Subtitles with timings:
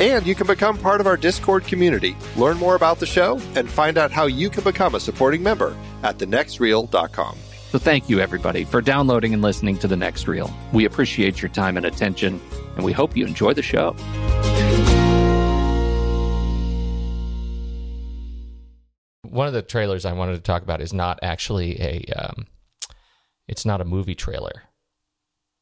[0.00, 3.70] And you can become part of our Discord community, learn more about the show, and
[3.70, 7.36] find out how you can become a supporting member at thenextreel.com.
[7.68, 10.50] So thank you, everybody, for downloading and listening to The Next Reel.
[10.72, 12.40] We appreciate your time and attention,
[12.76, 13.92] and we hope you enjoy the show.
[19.22, 22.46] One of the trailers I wanted to talk about is not actually a, um,
[23.46, 24.62] it's not a movie trailer.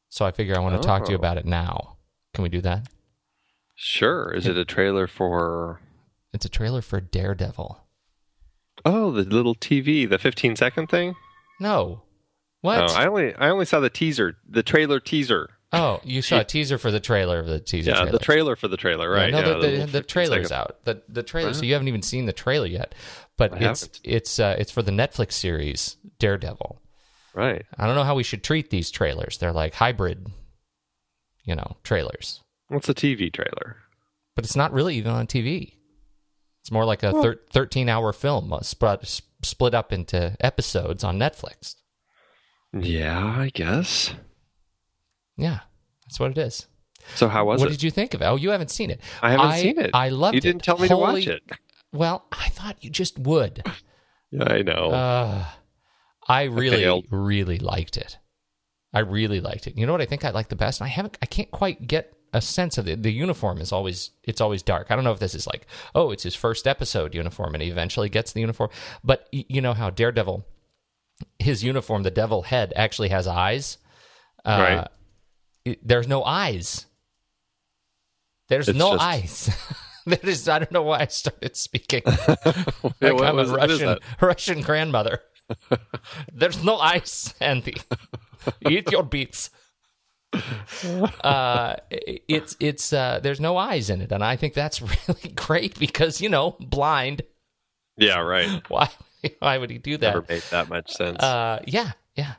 [0.07, 0.81] So I figure I want to oh.
[0.81, 1.19] talk to you oh.
[1.19, 1.97] about it now.
[2.33, 2.87] Can we do that?
[3.81, 4.33] Sure.
[4.33, 5.79] Is it a trailer for?
[6.33, 7.79] It's a trailer for Daredevil.
[8.83, 11.15] Oh, the little TV, the 15 second thing.
[11.61, 12.01] No.
[12.59, 12.91] What?
[12.91, 15.51] Oh, I only I only saw the teaser, the trailer teaser.
[15.71, 17.91] Oh, you saw a teaser for the trailer of the teaser.
[17.91, 18.11] Yeah, trailers.
[18.11, 19.31] the trailer for the trailer, right?
[19.33, 20.61] Yeah, no, yeah, the, the, the, the trailer's second.
[20.61, 20.83] out.
[20.83, 21.53] The the trailer.
[21.53, 22.93] So you haven't even seen the trailer yet,
[23.37, 23.99] but I it's haven't.
[24.03, 26.81] it's uh, it's for the Netflix series Daredevil.
[27.33, 27.65] Right.
[27.77, 29.37] I don't know how we should treat these trailers.
[29.37, 30.27] They're like hybrid,
[31.45, 32.41] you know, trailers.
[32.69, 33.77] What's a TV trailer?
[34.35, 35.73] But it's not really even on TV.
[36.61, 41.17] It's more like a thir- 13 hour film uh, split, split up into episodes on
[41.19, 41.75] Netflix.
[42.73, 44.13] Yeah, I guess.
[45.35, 45.59] Yeah,
[46.05, 46.67] that's what it is.
[47.15, 47.69] So how was what it?
[47.69, 48.25] What did you think of it?
[48.25, 49.01] Oh, you haven't seen it.
[49.21, 49.91] I haven't I, seen it.
[49.93, 50.37] I loved it.
[50.37, 50.65] You didn't it.
[50.65, 51.43] tell me Holy, to watch it.
[51.91, 53.63] Well, I thought you just would.
[54.31, 54.91] Yeah, I know.
[54.91, 55.43] Uh,
[56.27, 58.19] I really, I really liked it.
[58.93, 59.75] I really liked it.
[59.75, 60.83] You know what I think I like the best?
[60.83, 61.17] I haven't.
[61.19, 63.03] I can't quite get a sense of it.
[63.03, 64.87] The uniform is always it's always dark.
[64.89, 67.69] I don't know if this is like oh it's his first episode uniform and he
[67.69, 68.69] eventually gets the uniform.
[69.03, 70.45] But you know how Daredevil,
[71.39, 73.77] his uniform, the devil head actually has eyes.
[74.45, 74.85] Uh,
[75.65, 75.79] right.
[75.83, 76.85] there's no eyes.
[78.47, 79.03] There's it's no just...
[79.03, 79.57] eyes.
[80.05, 80.47] there is.
[80.47, 82.23] I don't know why I started speaking like
[83.01, 85.21] I'm a Russian Russian grandmother.
[86.31, 87.77] There's no eyes, Andy.
[88.67, 89.49] Eat your beets
[91.23, 95.77] uh, it's it's uh, there's no eyes in it, and I think that's really great
[95.79, 97.23] because you know blind.
[97.97, 98.61] Yeah, right.
[98.69, 98.89] Why
[99.39, 100.07] why would he do that?
[100.13, 101.21] Never made that much sense.
[101.21, 102.35] Uh, yeah, yeah.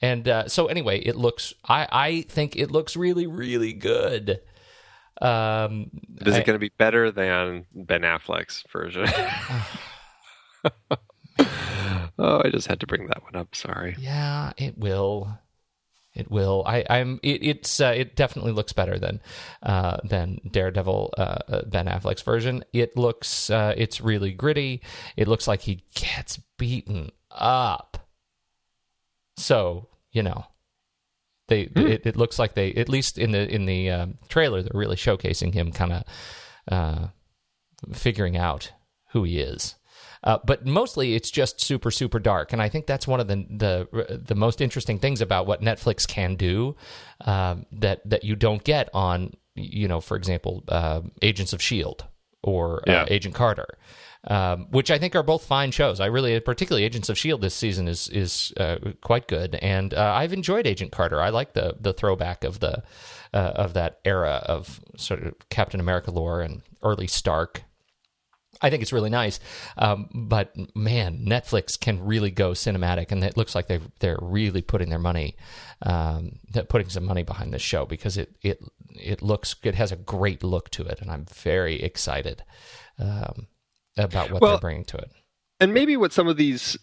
[0.00, 1.54] And uh, so anyway, it looks.
[1.64, 4.40] I I think it looks really really good.
[5.20, 9.06] Um, Is it going to be better than Ben Affleck's version?
[12.18, 13.54] oh, I just had to bring that one up.
[13.54, 13.94] Sorry.
[14.00, 15.38] Yeah, it will.
[16.14, 16.62] It will.
[16.66, 17.20] I, I'm.
[17.22, 17.80] It, it's.
[17.80, 19.20] Uh, it definitely looks better than,
[19.62, 22.64] uh, than Daredevil uh, uh, Ben Affleck's version.
[22.72, 23.48] It looks.
[23.48, 24.82] Uh, it's really gritty.
[25.16, 28.06] It looks like he gets beaten up.
[29.38, 30.44] So you know,
[31.48, 31.66] they.
[31.66, 31.90] Mm.
[31.90, 32.74] It, it, looks like they.
[32.74, 36.04] At least in the in the um, trailer, they're really showcasing him kind of
[36.70, 37.06] uh,
[37.94, 38.70] figuring out
[39.12, 39.76] who he is.
[40.24, 43.44] Uh, but mostly it's just super super dark, and I think that's one of the
[43.50, 46.76] the the most interesting things about what Netflix can do
[47.22, 52.04] um, that that you don't get on you know for example uh, Agents of Shield
[52.42, 53.06] or uh.
[53.08, 53.78] Agent Carter.
[54.24, 55.98] Um, which I think are both fine shows.
[55.98, 60.12] I really, particularly Agents of Shield, this season is is uh, quite good, and uh,
[60.14, 61.20] I've enjoyed Agent Carter.
[61.20, 62.84] I like the the throwback of the
[63.34, 67.64] uh, of that era of sort of Captain America lore and early Stark
[68.62, 69.40] I think it's really nice.
[69.76, 74.62] Um, but man, Netflix can really go cinematic, and it looks like they they're really
[74.62, 75.36] putting their money,
[75.82, 76.38] um,
[76.68, 78.60] putting some money behind this show because it it
[78.90, 82.44] it looks it has a great look to it, and I'm very excited
[82.98, 83.48] um,
[83.96, 85.10] about what well, they're bringing to it.
[85.60, 86.76] And maybe what some of these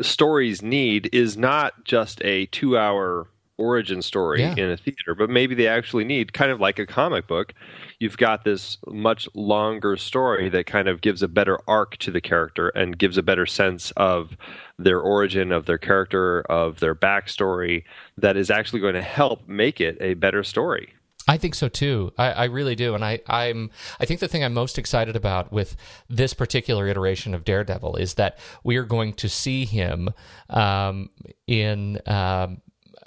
[0.00, 4.54] stories need is not just a two hour origin story yeah.
[4.56, 7.54] in a theater, but maybe they actually need kind of like a comic book.
[7.98, 12.20] You've got this much longer story that kind of gives a better arc to the
[12.20, 14.36] character and gives a better sense of
[14.78, 17.84] their origin, of their character, of their backstory
[18.18, 20.94] that is actually going to help make it a better story.
[21.26, 22.12] I think so too.
[22.18, 23.70] I, I, really do, and I, I'm.
[23.98, 25.74] I think the thing I'm most excited about with
[26.10, 30.10] this particular iteration of Daredevil is that we are going to see him
[30.50, 31.08] um,
[31.46, 32.60] in um,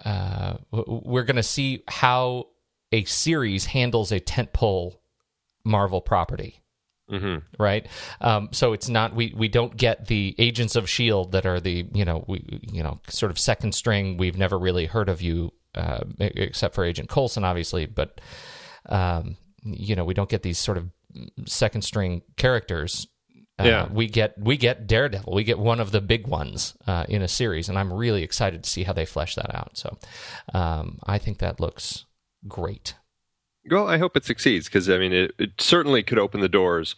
[0.03, 2.47] uh, we're going to see how
[2.91, 4.95] a series handles a tentpole
[5.63, 6.61] Marvel property.
[7.11, 7.37] Mm-hmm.
[7.57, 7.87] Right,
[8.19, 11.87] um, so it's not we we don't get the agents of Shield that are the
[11.93, 14.17] you know we you know sort of second string.
[14.17, 18.19] We've never really heard of you uh, except for Agent Coulson, obviously, but
[18.87, 20.89] um, you know we don't get these sort of
[21.45, 23.07] second string characters
[23.59, 23.87] uh, yeah.
[23.91, 25.33] we get we get Daredevil.
[25.33, 28.63] We get one of the big ones uh, in a series, and I'm really excited
[28.63, 29.77] to see how they flesh that out.
[29.77, 29.97] So,
[30.53, 32.05] um, I think that looks
[32.47, 32.95] great.
[33.69, 36.95] Well, I hope it succeeds because I mean, it, it, certainly could open the doors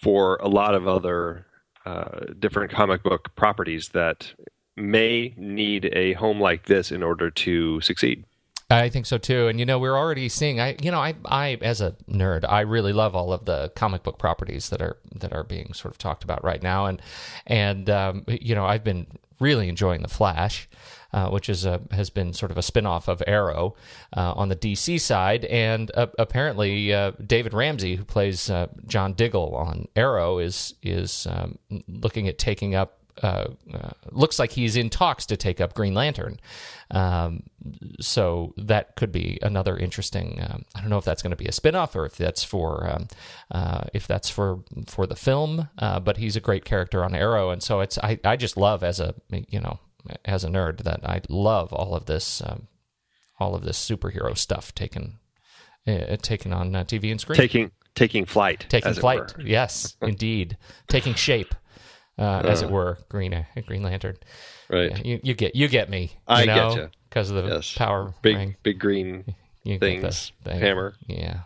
[0.00, 1.46] for a lot of other
[1.86, 4.34] uh, different comic book properties that
[4.76, 8.24] may need a home like this in order to succeed.
[8.70, 9.48] I think so too.
[9.48, 10.60] And you know, we're already seeing.
[10.60, 14.04] I you know, I I as a nerd, I really love all of the comic
[14.04, 16.86] book properties that are that are being sort of talked about right now.
[16.86, 17.02] And
[17.46, 19.06] and um, you know, I've been
[19.40, 20.68] really enjoying the Flash.
[21.12, 23.74] Uh, which is a, has been sort of a spinoff of Arrow
[24.16, 29.14] uh, on the DC side, and uh, apparently uh, David Ramsey, who plays uh, John
[29.14, 31.58] Diggle on Arrow, is is um,
[31.88, 32.96] looking at taking up
[34.12, 36.38] looks like he's in talks to take up Green Lantern.
[36.92, 37.42] Um,
[38.00, 40.40] so that could be another interesting.
[40.40, 42.88] Um, I don't know if that's going to be a spinoff or if that's for
[42.88, 43.08] um,
[43.92, 45.70] if that's for for the film.
[45.76, 49.00] But he's a great character on Arrow, and so it's I, I just love as
[49.00, 49.16] a
[49.48, 49.80] you know
[50.24, 52.68] as a nerd that I love all of this um,
[53.38, 55.18] all of this superhero stuff taken
[55.86, 57.36] uh, taken on uh, TV and screen.
[57.36, 58.66] Taking taking flight.
[58.68, 59.34] Taking flight.
[59.38, 60.56] Yes, indeed.
[60.88, 61.54] taking shape
[62.18, 62.74] uh, as it uh-huh.
[62.74, 64.18] were, Green uh, Green Lantern.
[64.68, 65.04] Right.
[65.04, 66.02] You, you get you get me.
[66.02, 67.74] You I know, get you because of the yes.
[67.74, 68.56] power big ring.
[68.62, 70.32] big green you things.
[70.44, 70.60] Thing.
[70.60, 70.94] Hammer.
[71.06, 71.40] Yeah.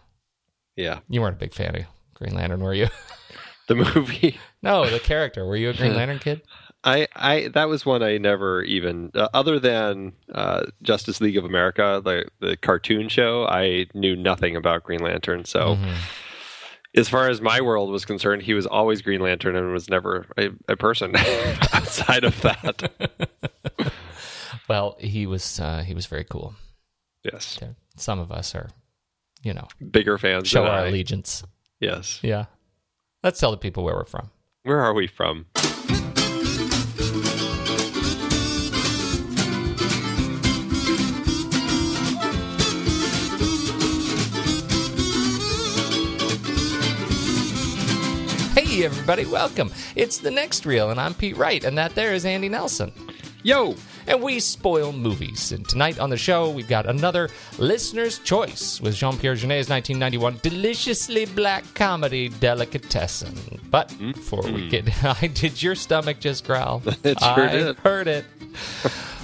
[0.77, 1.01] Yeah.
[1.09, 1.85] You weren't a big fan of
[2.15, 2.89] Green Lantern, were you?
[3.69, 4.39] the movie.
[4.63, 5.47] no, the character.
[5.47, 6.43] Were you a Green Lantern kid?
[6.85, 11.45] I, I that was one I never even uh, other than uh, Justice League of
[11.45, 13.47] America, the the cartoon show.
[13.47, 15.95] I knew nothing about Green Lantern, so mm-hmm
[16.97, 20.27] as far as my world was concerned, he was always Green Lantern and was never
[20.37, 21.15] a, a person
[21.73, 22.93] outside of that.
[24.69, 26.55] well, he was uh, he was very cool.
[27.25, 27.59] Yes,
[27.97, 28.69] some of us are,
[29.43, 30.49] you know, bigger fans.
[30.49, 30.89] Show our I.
[30.89, 31.43] allegiance.
[31.81, 32.21] Yes.
[32.23, 32.47] Yeah.
[33.23, 34.31] Let's tell the people where we're from.
[34.63, 35.47] Where are we from?
[48.75, 49.71] Hey, everybody, welcome.
[49.95, 52.91] It's the next reel, and I'm Pete Wright, and that there is Andy Nelson.
[53.45, 53.77] Yo!
[54.09, 55.53] And we spoil movies.
[55.53, 60.41] And tonight on the show, we've got another listener's choice with Jean Pierre Jeunet's 1991
[60.43, 63.61] deliciously black comedy Delicatessen.
[63.71, 64.13] But mm.
[64.13, 65.21] before we mm.
[65.21, 65.35] get.
[65.35, 66.83] did your stomach just growl?
[67.05, 67.77] it sure I did.
[67.77, 68.25] heard it.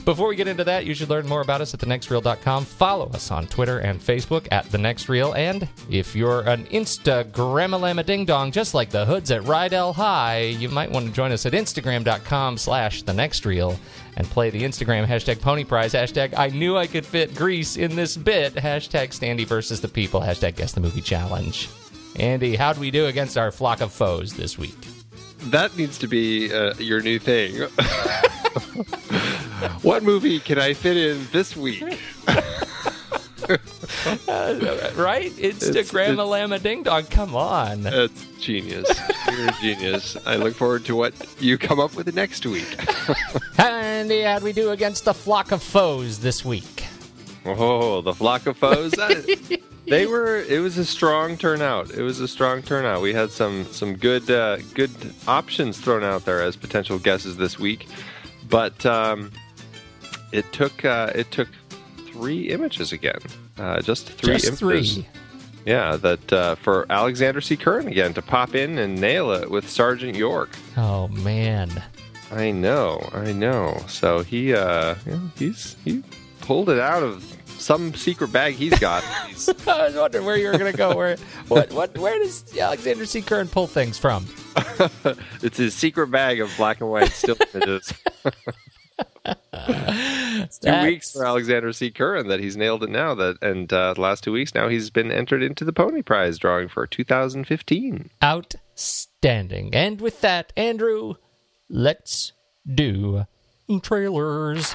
[0.05, 2.65] Before we get into that, you should learn more about us at thenextreel.com.
[2.65, 5.35] Follow us on Twitter and Facebook at The Next Reel.
[5.35, 10.71] And if you're an Instagram ding dong, just like the hoods at Rydell High, you
[10.71, 13.79] might want to join us at Instagram.com slash The Next Reel
[14.17, 17.95] and play the Instagram hashtag Pony Prize, hashtag I knew I could fit Grease in
[17.95, 21.69] this bit, hashtag Standy versus the people, hashtag Guess the Movie Challenge.
[22.17, 24.77] Andy, how'd we do against our flock of foes this week?
[25.45, 27.69] That needs to be uh, your new thing.
[29.83, 31.83] what movie can I fit in this week?
[34.29, 35.33] uh, right?
[35.33, 37.05] Instagram a llama ding dong.
[37.05, 37.83] Come on.
[37.83, 38.89] That's genius.
[39.31, 40.17] You're a genius.
[40.27, 42.77] I look forward to what you come up with next week.
[43.59, 46.85] Andy, how'd we do against the flock of foes this week?
[47.45, 48.93] Oh, the flock of foes.
[49.87, 50.43] they were.
[50.43, 51.91] It was a strong turnout.
[51.91, 53.01] It was a strong turnout.
[53.03, 54.91] We had some some good uh, good
[55.27, 57.89] options thrown out there as potential guesses this week,
[58.49, 59.31] but um,
[60.33, 61.49] it took uh, it took
[62.07, 63.19] three images again.
[63.59, 64.95] Uh, just three just images.
[64.95, 65.07] Three.
[65.67, 67.57] Yeah, that uh, for Alexander C.
[67.57, 70.51] Curran again to pop in and nail it with Sergeant York.
[70.77, 71.83] Oh man,
[72.31, 73.83] I know, I know.
[73.87, 76.03] So he, uh, yeah, he's he
[76.41, 77.25] pulled it out of
[77.61, 79.05] some secret bag he's got.
[79.67, 80.97] I was wondering where you were going to go.
[80.97, 81.17] Where
[81.49, 83.21] what what where does Alexander C.
[83.21, 84.27] Curran pull things from?
[85.43, 87.93] it's his secret bag of black and white still images.
[89.53, 90.85] It's two That's...
[90.85, 91.91] weeks for Alexander C.
[91.91, 93.15] Curran that he's nailed it now.
[93.15, 96.39] That and uh, the last two weeks now he's been entered into the Pony Prize
[96.39, 98.11] drawing for 2015.
[98.23, 99.75] Outstanding.
[99.75, 101.15] And with that, Andrew,
[101.69, 102.33] let's
[102.67, 103.27] do
[103.83, 104.75] trailers.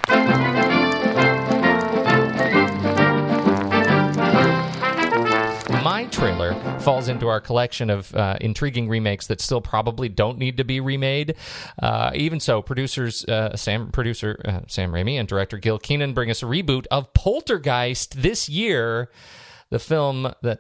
[5.96, 10.58] My trailer falls into our collection of uh, intriguing remakes that still probably don't need
[10.58, 11.36] to be remade.
[11.82, 16.30] Uh, even so, producers uh, Sam, producer uh, Sam Raimi and director Gil Kenan bring
[16.30, 19.10] us a reboot of Poltergeist this year.
[19.70, 20.60] The film that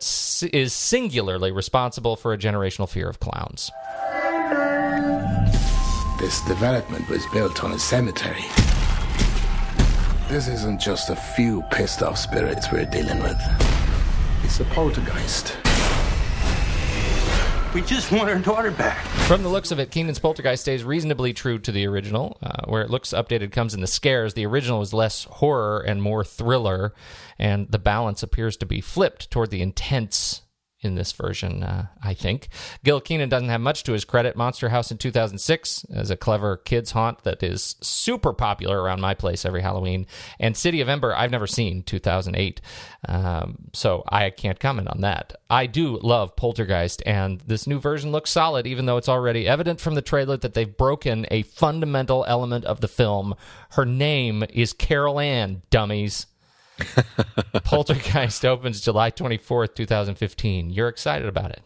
[0.53, 3.71] is singularly responsible for a generational fear of clowns.
[6.17, 8.45] This development was built on a cemetery.
[10.29, 13.74] This isn't just a few pissed off spirits we're dealing with.
[14.45, 15.57] It's a poltergeist.
[17.73, 19.03] We just want our daughter back.
[19.25, 22.37] From the looks of it, Kenan's Poltergeist stays reasonably true to the original.
[22.43, 24.35] Uh, where it looks updated comes in the scares.
[24.35, 26.93] The original is less horror and more thriller,
[27.39, 30.43] and the balance appears to be flipped toward the intense
[30.85, 32.49] in this version, uh, I think.
[32.83, 34.35] Gil Kenan doesn't have much to his credit.
[34.35, 39.13] Monster House in 2006 is a clever kids' haunt that is super popular around my
[39.13, 40.05] place every Halloween.
[40.39, 42.61] And City of Ember, I've never seen 2008.
[43.07, 45.33] Um, so I can't comment on that.
[45.49, 49.79] I do love Poltergeist, and this new version looks solid, even though it's already evident
[49.79, 53.35] from the trailer that they've broken a fundamental element of the film.
[53.71, 56.27] Her name is Carol Ann, dummies.
[57.63, 60.69] Poltergeist opens July 24th, 2015.
[60.69, 61.61] You're excited about it.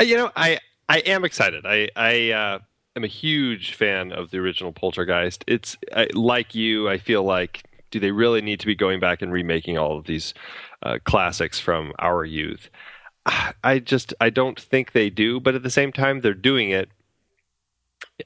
[0.00, 0.58] Uh, you know, I
[0.88, 1.66] I am excited.
[1.66, 2.58] I I uh,
[2.96, 5.44] am a huge fan of the original Poltergeist.
[5.46, 6.88] It's I, like you.
[6.88, 10.04] I feel like do they really need to be going back and remaking all of
[10.04, 10.32] these
[10.82, 12.70] uh, classics from our youth?
[13.64, 15.40] I just I don't think they do.
[15.40, 16.90] But at the same time, they're doing it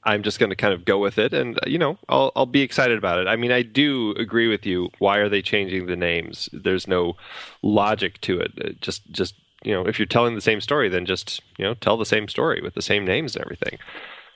[0.03, 2.61] I'm just going to kind of go with it, and you know, I'll I'll be
[2.61, 3.27] excited about it.
[3.27, 4.89] I mean, I do agree with you.
[4.99, 6.49] Why are they changing the names?
[6.51, 7.15] There's no
[7.61, 8.51] logic to it.
[8.63, 11.73] Uh, just just you know, if you're telling the same story, then just you know,
[11.75, 13.77] tell the same story with the same names and everything.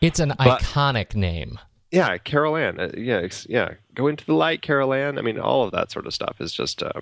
[0.01, 1.59] It's an but, iconic name.
[1.91, 2.79] Yeah, Carol Ann.
[2.79, 3.73] Uh, yeah, yeah.
[3.95, 5.17] Go into the light, Carol Ann.
[5.17, 7.01] I mean, all of that sort of stuff is just uh,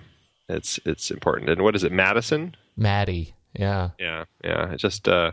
[0.49, 1.49] it's it's important.
[1.49, 2.55] And what is it, Madison?
[2.75, 3.33] Maddie.
[3.53, 3.89] Yeah.
[3.99, 4.71] Yeah, yeah.
[4.71, 5.31] It just uh,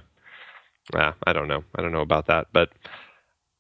[0.95, 1.65] ah, I don't know.
[1.75, 2.71] I don't know about that, but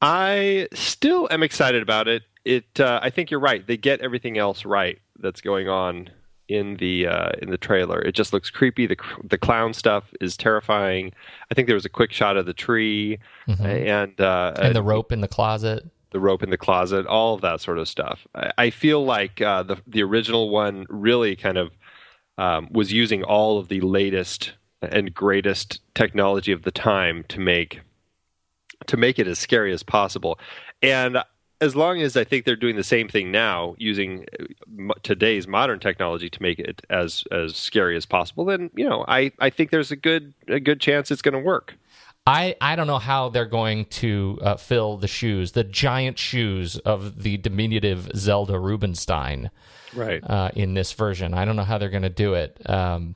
[0.04, 2.24] I still am excited about it.
[2.44, 3.66] It, uh, I think you're right.
[3.66, 6.10] They get everything else right that's going on
[6.46, 8.02] in the uh, in the trailer.
[8.02, 8.86] It just looks creepy.
[8.86, 11.14] The the clown stuff is terrifying.
[11.50, 13.18] I think there was a quick shot of the tree
[13.48, 13.64] mm-hmm.
[13.64, 15.88] and uh, and the rope in the closet.
[16.10, 18.26] The rope in the closet, all of that sort of stuff.
[18.34, 21.70] I, I feel like uh, the the original one really kind of
[22.36, 27.80] um, was using all of the latest and greatest technology of the time to make
[28.86, 30.38] to make it as scary as possible.
[30.82, 31.18] And
[31.60, 35.80] as long as I think they're doing the same thing now, using uh, today's modern
[35.80, 39.70] technology to make it as as scary as possible, then you know I, I think
[39.70, 41.74] there's a good a good chance it's going to work.
[42.26, 46.78] I, I don't know how they're going to uh, fill the shoes, the giant shoes
[46.78, 49.50] of the diminutive Zelda Rubinstein,
[49.94, 50.22] right?
[50.24, 52.58] Uh, in this version, I don't know how they're going to do it.
[52.68, 53.14] Um,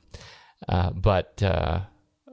[0.67, 1.81] uh, but uh,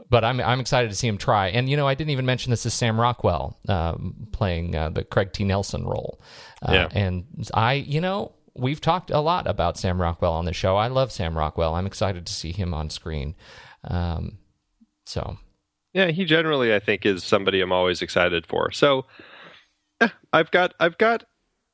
[0.08, 1.48] but I'm I'm excited to see him try.
[1.48, 5.04] And you know, I didn't even mention this is Sam Rockwell um, playing uh, the
[5.04, 5.44] Craig T.
[5.44, 6.20] Nelson role.
[6.62, 6.88] Uh, Yeah.
[6.92, 10.76] And I, you know, we've talked a lot about Sam Rockwell on the show.
[10.76, 11.74] I love Sam Rockwell.
[11.74, 13.34] I'm excited to see him on screen.
[13.84, 14.38] Um,
[15.04, 15.38] so
[15.92, 18.70] Yeah, he generally I think is somebody I'm always excited for.
[18.70, 19.06] So
[20.00, 21.24] eh, I've got I've got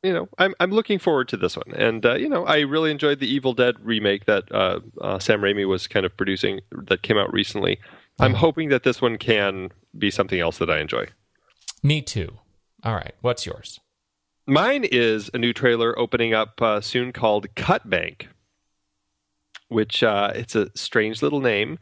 [0.02, 2.90] you know I'm I'm looking forward to this one, and uh, you know I really
[2.90, 7.02] enjoyed the Evil Dead remake that uh, uh, Sam Raimi was kind of producing that
[7.02, 7.78] came out recently.
[8.18, 11.06] I'm hoping that this one can be something else that I enjoy.
[11.82, 12.38] me too.
[12.84, 13.80] All right, what's yours?
[14.46, 18.28] Mine is a new trailer opening up uh, soon called Cut Bank,
[19.68, 21.78] which uh, it's a strange little name.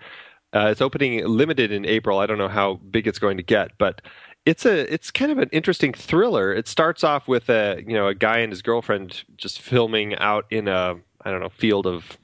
[0.52, 2.18] Uh, it's opening limited in April.
[2.18, 4.02] I don't know how big it's going to get, but
[4.44, 6.52] it's a it's kind of an interesting thriller.
[6.52, 10.44] It starts off with a you know a guy and his girlfriend just filming out
[10.50, 12.18] in a I don't know field of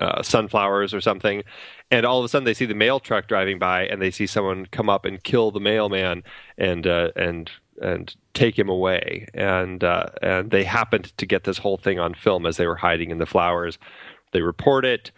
[0.00, 1.42] uh, sunflowers or something,
[1.90, 4.26] and all of a sudden they see the mail truck driving by, and they see
[4.26, 6.22] someone come up and kill the mailman
[6.58, 7.50] and uh, and
[7.82, 12.14] and take him away, and uh, and they happened to get this whole thing on
[12.14, 13.78] film as they were hiding in the flowers.
[14.32, 15.10] They report it,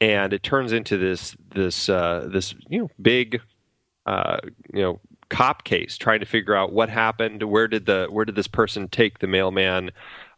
[0.00, 3.40] and it turns into this this uh, this you know big
[4.06, 4.38] uh,
[4.72, 8.34] you know cop case trying to figure out what happened where did the where did
[8.34, 9.90] this person take the mailman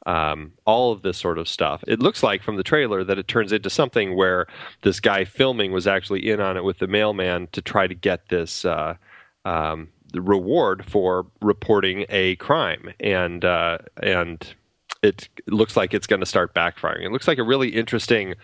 [0.07, 1.83] um, all of this sort of stuff.
[1.87, 4.47] It looks like from the trailer that it turns into something where
[4.83, 8.29] this guy filming was actually in on it with the mailman to try to get
[8.29, 8.97] this uh,
[9.45, 12.93] um, the reward for reporting a crime.
[13.01, 14.55] And uh, and
[15.03, 17.05] it looks like it's going to start backfiring.
[17.05, 18.35] It looks like a really interesting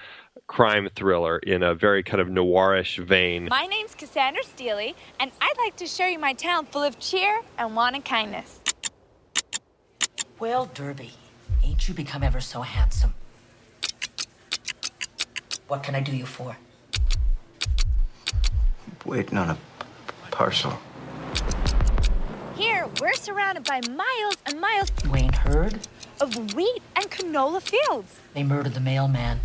[0.47, 3.49] crime thriller in a very kind of noirish vein.
[3.51, 7.41] My name's Cassandra Steely, and I'd like to show you my town full of cheer
[7.57, 8.61] and wanted kindness.
[10.39, 11.13] Well, Derby,
[11.63, 13.15] ain't you become ever so handsome?
[15.69, 16.57] What can I do you for?
[19.05, 19.59] Waiting on a
[20.31, 20.79] parcel.
[22.57, 25.79] Here, we're surrounded by miles and miles You ain't heard?
[26.21, 28.21] of wheat and canola fields.
[28.35, 29.41] They murdered the mailman.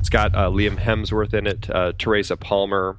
[0.00, 2.96] It's got uh, Liam Hemsworth in it, uh, Teresa Palmer,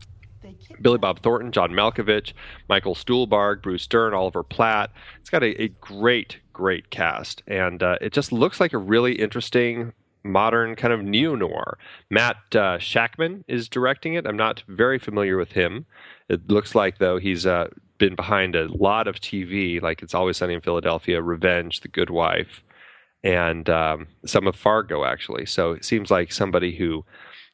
[0.82, 2.34] Billy Bob Thornton, John Malkovich,
[2.70, 4.92] Michael Stuhlbarg, Bruce Dern, Oliver Platt.
[5.20, 9.14] It's got a, a great, great cast, and uh, it just looks like a really
[9.14, 11.78] interesting modern kind of neo noir.
[12.10, 14.28] Matt uh, Shakman is directing it.
[14.28, 15.86] I'm not very familiar with him.
[16.30, 20.38] It looks like though he's uh, been behind a lot of TV, like It's Always
[20.38, 22.64] Sunny in Philadelphia, Revenge, The Good Wife
[23.24, 25.46] and um, some of Fargo actually.
[25.46, 27.06] So it seems like somebody who,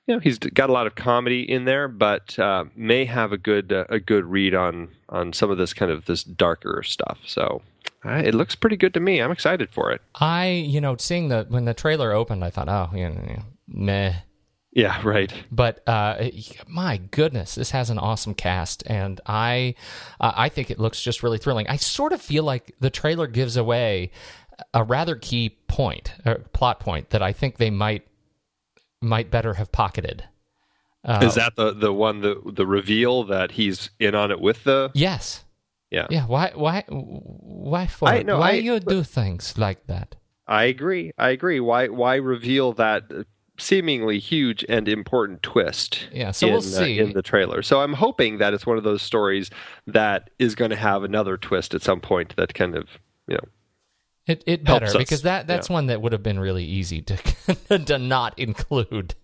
[0.06, 3.38] you know, he's got a lot of comedy in there, but uh, may have a
[3.38, 7.20] good uh, a good read on on some of this kind of this darker stuff.
[7.26, 7.62] So
[8.06, 9.22] uh, it looks pretty good to me.
[9.22, 10.02] I'm excited for it.
[10.16, 14.14] I, you know, seeing the when the trailer opened, I thought, oh, you know, meh.
[14.72, 15.34] Yeah, right.
[15.52, 16.30] But uh,
[16.68, 19.74] my goodness, this has an awesome cast, and I,
[20.20, 21.68] uh, I think it looks just really thrilling.
[21.68, 24.12] I sort of feel like the trailer gives away
[24.74, 28.08] a rather key point, or plot point that I think they might
[29.02, 30.26] might better have pocketed.
[31.04, 34.64] Uh, Is that the the one the the reveal that he's in on it with
[34.64, 35.44] the yes?
[35.92, 36.08] Yeah.
[36.10, 36.26] Yeah.
[36.26, 36.52] Why?
[36.56, 36.84] Why?
[36.88, 38.10] Why for?
[38.10, 40.16] I- no, why I- you do things like that?
[40.48, 41.12] I agree.
[41.18, 41.60] I agree.
[41.60, 43.04] Why why reveal that
[43.60, 46.08] seemingly huge and important twist?
[46.14, 47.00] Yeah, so in, we'll uh, see.
[47.00, 47.62] in the trailer.
[47.62, 49.50] So I'm hoping that it's one of those stories
[49.88, 52.88] that is going to have another twist at some point that kind of
[53.28, 53.48] you know
[54.26, 55.74] It it better us, because that that's yeah.
[55.74, 57.18] one that would have been really easy to
[57.86, 59.16] to not include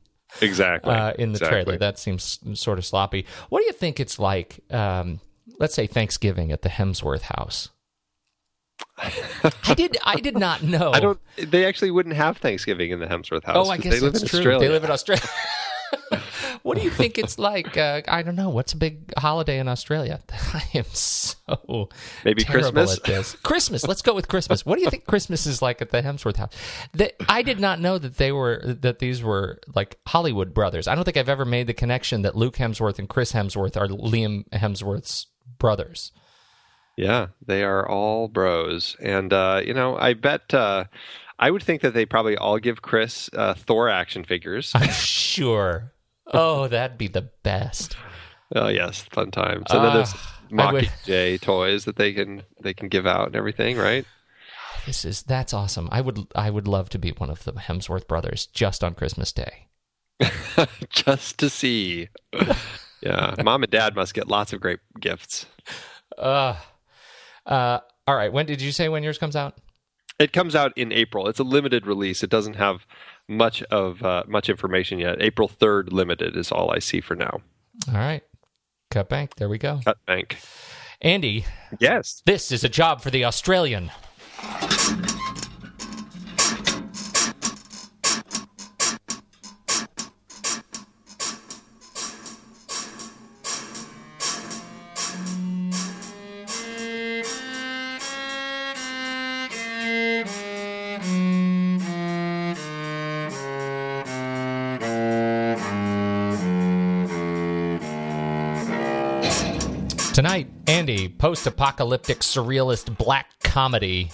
[0.41, 1.63] exactly uh, in the exactly.
[1.63, 1.77] trailer.
[1.77, 3.25] That seems sort of sloppy.
[3.49, 4.59] What do you think it's like?
[4.71, 5.21] Um,
[5.59, 7.69] let's say Thanksgiving at the Hemsworth house.
[8.97, 9.97] I did.
[10.03, 10.91] I did not know.
[10.91, 11.19] I don't.
[11.37, 13.67] They actually wouldn't have Thanksgiving in the Hemsworth house.
[13.67, 14.39] Oh, I guess they live in true.
[14.39, 14.59] Australia.
[14.59, 15.23] They live in Australia.
[16.63, 17.75] what do you think it's like?
[17.77, 18.49] Uh, I don't know.
[18.49, 20.21] What's a big holiday in Australia?
[20.53, 21.89] I am so
[22.23, 22.97] Maybe Christmas?
[22.97, 23.35] at this.
[23.35, 23.85] Christmas.
[23.87, 24.65] Let's go with Christmas.
[24.65, 26.53] What do you think Christmas is like at the Hemsworth house?
[26.93, 30.87] That I did not know that they were that these were like Hollywood brothers.
[30.87, 33.87] I don't think I've ever made the connection that Luke Hemsworth and Chris Hemsworth are
[33.87, 35.27] Liam Hemsworth's
[35.63, 36.11] brothers.
[36.97, 40.53] Yeah, they are all bros, and uh, you know, I bet.
[40.53, 40.83] Uh,
[41.39, 44.71] I would think that they probably all give Chris uh, Thor action figures.
[44.75, 45.93] I'm sure.
[46.27, 47.95] Oh, that'd be the best.
[48.53, 49.63] Oh yes, fun times.
[49.71, 53.77] And then there's Ah, Mockingjay toys that they can they can give out and everything,
[53.77, 54.05] right?
[54.85, 55.87] This is that's awesome.
[55.91, 59.31] I would I would love to be one of the Hemsworth brothers just on Christmas
[59.31, 59.69] Day.
[60.91, 62.09] Just to see.
[63.05, 65.45] Yeah, mom and dad must get lots of great gifts.
[66.17, 66.55] Uh,
[67.45, 68.31] uh, all right.
[68.31, 69.57] When did you say when yours comes out?
[70.19, 71.27] It comes out in April.
[71.27, 72.23] It's a limited release.
[72.23, 72.85] It doesn't have
[73.27, 75.21] much of uh, much information yet.
[75.21, 77.41] April third, limited is all I see for now.
[77.87, 78.21] All right,
[78.91, 79.35] cut bank.
[79.35, 79.81] There we go.
[79.83, 80.37] Cut bank.
[81.01, 81.45] Andy,
[81.79, 82.21] Yes.
[82.25, 83.91] this is a job for the Australian.
[111.23, 114.11] Post apocalyptic surrealist black comedy.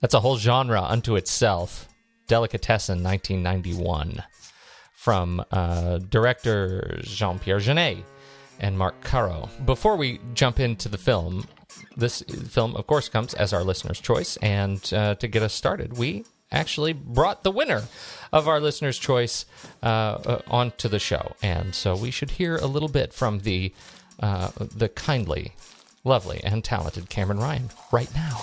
[0.00, 1.88] That's a whole genre unto itself.
[2.28, 4.22] Delicatessen, 1991.
[4.94, 8.04] From uh, director Jean Pierre Jeunet
[8.60, 9.48] and Marc Caro.
[9.64, 11.48] Before we jump into the film,
[11.96, 14.36] this film, of course, comes as our listener's choice.
[14.36, 17.82] And uh, to get us started, we actually brought the winner
[18.32, 19.46] of our listener's choice
[19.82, 21.34] uh, uh, onto the show.
[21.42, 23.74] And so we should hear a little bit from the
[24.20, 25.52] uh, the kindly,
[26.04, 28.42] lovely, and talented Cameron Ryan right now.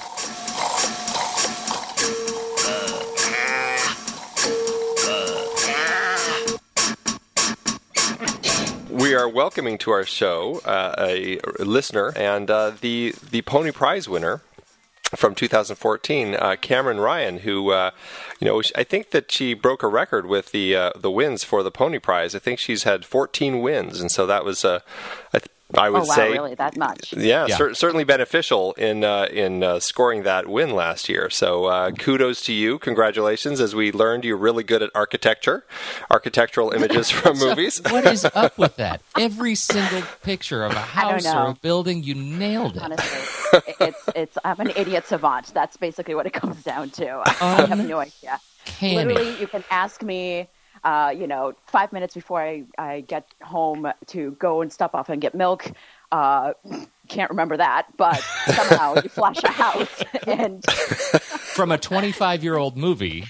[8.89, 14.07] We are welcoming to our show uh, a listener and uh, the the Pony Prize
[14.07, 14.41] winner
[15.15, 17.91] from 2014, uh, Cameron Ryan, who, uh,
[18.39, 21.61] you know, I think that she broke a record with the uh, the wins for
[21.63, 22.35] the Pony Prize.
[22.35, 24.79] I think she's had 14 wins, and so that was, uh,
[25.33, 27.11] I, th- I would oh, wow, say, really that much?
[27.13, 27.57] yeah, Yeah.
[27.57, 31.29] cer- certainly beneficial in uh, in uh, scoring that win last year.
[31.31, 33.59] So uh, kudos to you, congratulations!
[33.59, 35.65] As we learned, you're really good at architecture,
[36.11, 37.81] architectural images from movies.
[37.89, 39.01] What is up with that?
[39.17, 42.83] Every single picture of a house or a building, you nailed it.
[42.83, 45.51] Honestly, it's it's I'm an idiot savant.
[45.53, 47.23] That's basically what it comes down to.
[47.25, 48.39] I have no idea.
[48.65, 48.97] Canny.
[49.05, 50.47] Literally, you can ask me.
[50.85, 55.09] Uh, you know, five minutes before I, I get home to go and stop off
[55.09, 55.71] and get milk.
[56.11, 56.53] Uh,
[57.07, 58.21] can't remember that, but
[58.53, 63.25] somehow you flash a house and From a 25 year old movie,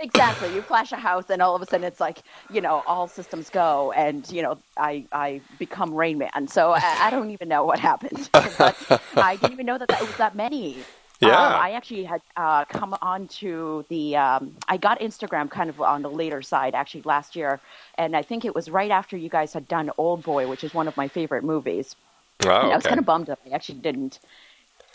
[0.00, 0.52] exactly.
[0.54, 3.50] You flash a house and all of a sudden it's like you know all systems
[3.50, 6.48] go and you know i i become rain man.
[6.48, 8.76] So i, I don't even know what happened but
[9.16, 10.78] i didn't even know that that was that many
[11.20, 11.36] Yeah.
[11.36, 16.02] um, i actually had uh, come onto the um, i got instagram kind of on
[16.02, 17.60] the later side actually last year
[17.96, 20.74] and i think it was right after you guys had done old boy which is
[20.74, 21.94] one of my favorite movies
[22.42, 24.18] Oh, and I was kind of bummed that I actually didn't.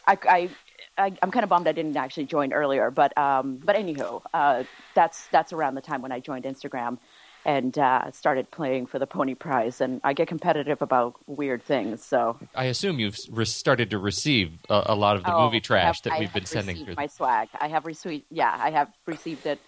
[0.07, 0.49] I, I,
[0.97, 4.63] I I'm kind of bummed I didn't actually join earlier, but um, but anywho, uh,
[4.93, 6.97] that's that's around the time when I joined Instagram
[7.45, 12.03] and uh, started playing for the Pony Prize, and I get competitive about weird things.
[12.03, 15.61] So I assume you've re- started to receive a, a lot of the Oh, movie
[15.61, 16.95] trash have- that I we've been sending through.
[16.95, 17.47] my swag.
[17.61, 19.59] I have received, yeah, I have received it,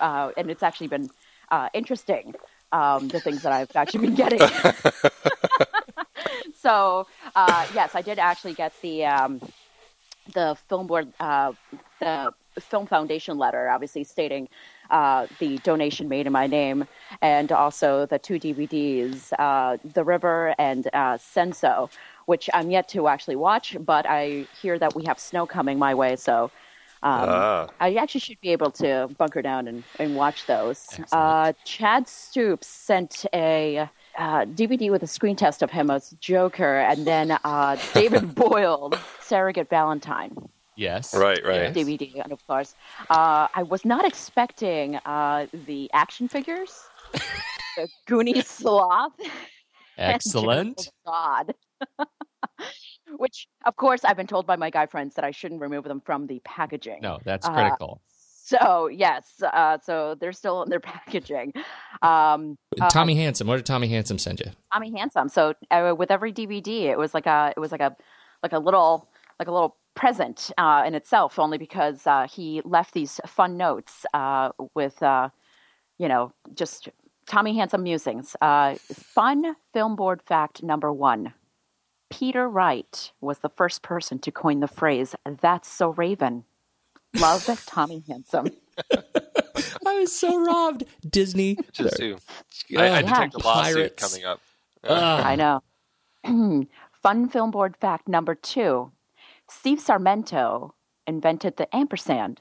[0.00, 1.10] uh, and it's actually been
[1.50, 2.34] uh, interesting.
[2.72, 4.40] Um, the things that I've actually been getting.
[6.60, 9.40] so uh, yes, I did actually get the um,
[10.34, 11.52] the film board, uh,
[12.00, 14.48] the film foundation letter, obviously stating
[14.90, 16.86] uh, the donation made in my name,
[17.22, 21.90] and also the two DVDs, uh, The River and uh, Senso,
[22.26, 25.94] which I'm yet to actually watch, but I hear that we have snow coming my
[25.94, 26.50] way, so.
[27.02, 27.68] Um, Ah.
[27.78, 30.98] I actually should be able to bunker down and, and watch those.
[31.12, 36.78] Uh, Chad Stoops sent a uh, DVD with a screen test of him as Joker,
[36.78, 40.34] and then uh, David Boyle, Surrogate Valentine
[40.76, 41.14] yes.
[41.14, 41.72] Right, right.
[41.74, 42.74] DVD, and of course,
[43.10, 46.72] uh, I was not expecting uh, the action figures,
[47.76, 49.12] the Goonies sloth,
[49.98, 50.90] Excellent.
[51.06, 51.54] General
[51.98, 52.06] Zod.
[53.18, 56.00] Which, of course, I've been told by my guy friends that I shouldn't remove them
[56.00, 56.98] from the packaging.
[57.02, 58.02] No, that's Uh, critical.
[58.08, 61.52] So yes, uh, so they're still in their packaging.
[62.02, 63.48] Um, uh, Tommy Handsome.
[63.48, 64.50] What did Tommy Handsome send you?
[64.72, 65.28] Tommy Handsome.
[65.28, 67.96] So uh, with every DVD, it was like a it was like a
[68.44, 69.08] like a little
[69.40, 74.06] like a little present uh, in itself, only because uh, he left these fun notes
[74.14, 75.30] uh, with uh,
[75.98, 76.88] you know just
[77.26, 78.36] Tommy Handsome musings.
[78.40, 81.34] Uh, fun film board fact number one.
[82.08, 86.44] Peter Wright was the first person to coin the phrase "That's so Raven."
[87.18, 88.48] Love Tommy Handsome.
[89.86, 90.84] I was so robbed.
[91.08, 91.56] Disney.
[91.72, 92.18] Just to,
[92.76, 93.02] Oh, I, I yeah.
[93.02, 94.12] detect a lawsuit Pirates.
[94.12, 94.40] coming up.
[94.84, 95.24] Ugh.
[95.24, 95.62] I know.
[97.02, 98.90] Fun film board fact number two
[99.48, 100.72] Steve Sarmento
[101.06, 102.40] invented the ampersand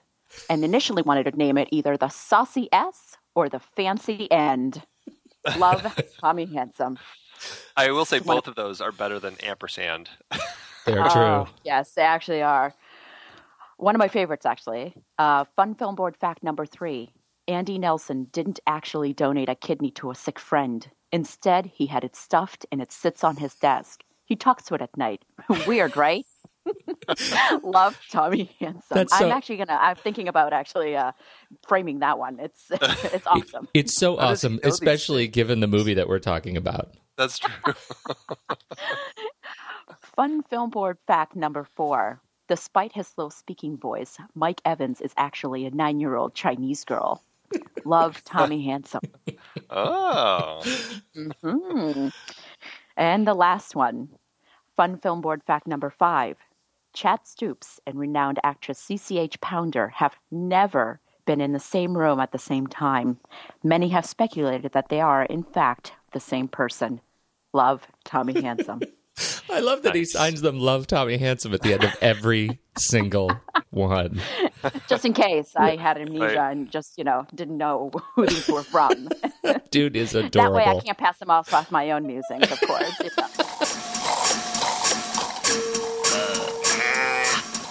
[0.50, 4.82] and initially wanted to name it either the Saucy S or the Fancy End.
[5.58, 5.86] Love
[6.20, 6.98] Tommy Handsome.
[7.78, 10.10] I will say both of those are better than ampersand.
[10.86, 11.22] They're true.
[11.22, 12.74] Oh, yes, they actually are.
[13.78, 14.96] One of my favorites, actually.
[15.18, 17.12] Uh, Fun Film Board fact number three
[17.48, 20.89] Andy Nelson didn't actually donate a kidney to a sick friend.
[21.12, 24.04] Instead, he had it stuffed and it sits on his desk.
[24.26, 25.24] He talks to it at night.
[25.68, 26.26] Weird, right?
[27.63, 29.08] Love Tommy Handsome.
[29.08, 29.78] So, I'm actually gonna.
[29.80, 31.12] I'm thinking about actually uh,
[31.67, 32.39] framing that one.
[32.39, 33.67] It's it's awesome.
[33.73, 36.93] It's so awesome, especially given the movie that we're talking about.
[37.17, 37.73] That's true.
[40.15, 42.21] Fun film board fact number four.
[42.47, 47.23] Despite his slow speaking voice, Mike Evans is actually a nine year old Chinese girl.
[47.86, 49.01] Love Tommy Handsome.
[49.69, 50.62] Oh.
[51.15, 52.10] Mm-hmm.
[52.97, 54.10] And the last one.
[54.75, 56.38] Fun film board fact number five.
[56.95, 62.31] Chad Stoops and renowned actress CCH Pounder have never been in the same room at
[62.31, 63.19] the same time.
[63.63, 67.01] Many have speculated that they are, in fact, the same person.
[67.53, 68.81] Love Tommy Handsome.
[69.49, 69.97] I love that nice.
[69.97, 73.31] he signs them "Love Tommy Handsome" at the end of every single
[73.69, 74.21] one.
[74.89, 76.51] Just in case I had amnesia right.
[76.51, 79.08] and just you know didn't know who these were from.
[79.71, 80.58] Dude is adorable.
[80.58, 83.85] that way I can't pass them off off my own musings, of course.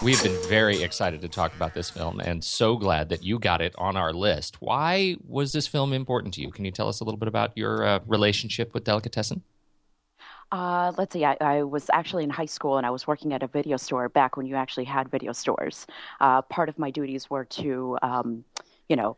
[0.05, 3.63] We've been very excited to talk about this film and so glad that you got
[3.63, 4.61] it on our list.
[4.61, 6.51] Why was this film important to you?
[6.51, 9.43] Can you tell us a little bit about your uh, relationship with Delicatessen?
[10.53, 11.25] Uh, let's see.
[11.25, 14.11] I, I, was actually in high school and I was working at a video store
[14.11, 15.87] back when you actually had video stores.
[16.21, 18.45] Uh, part of my duties were to, um,
[18.91, 19.17] you know,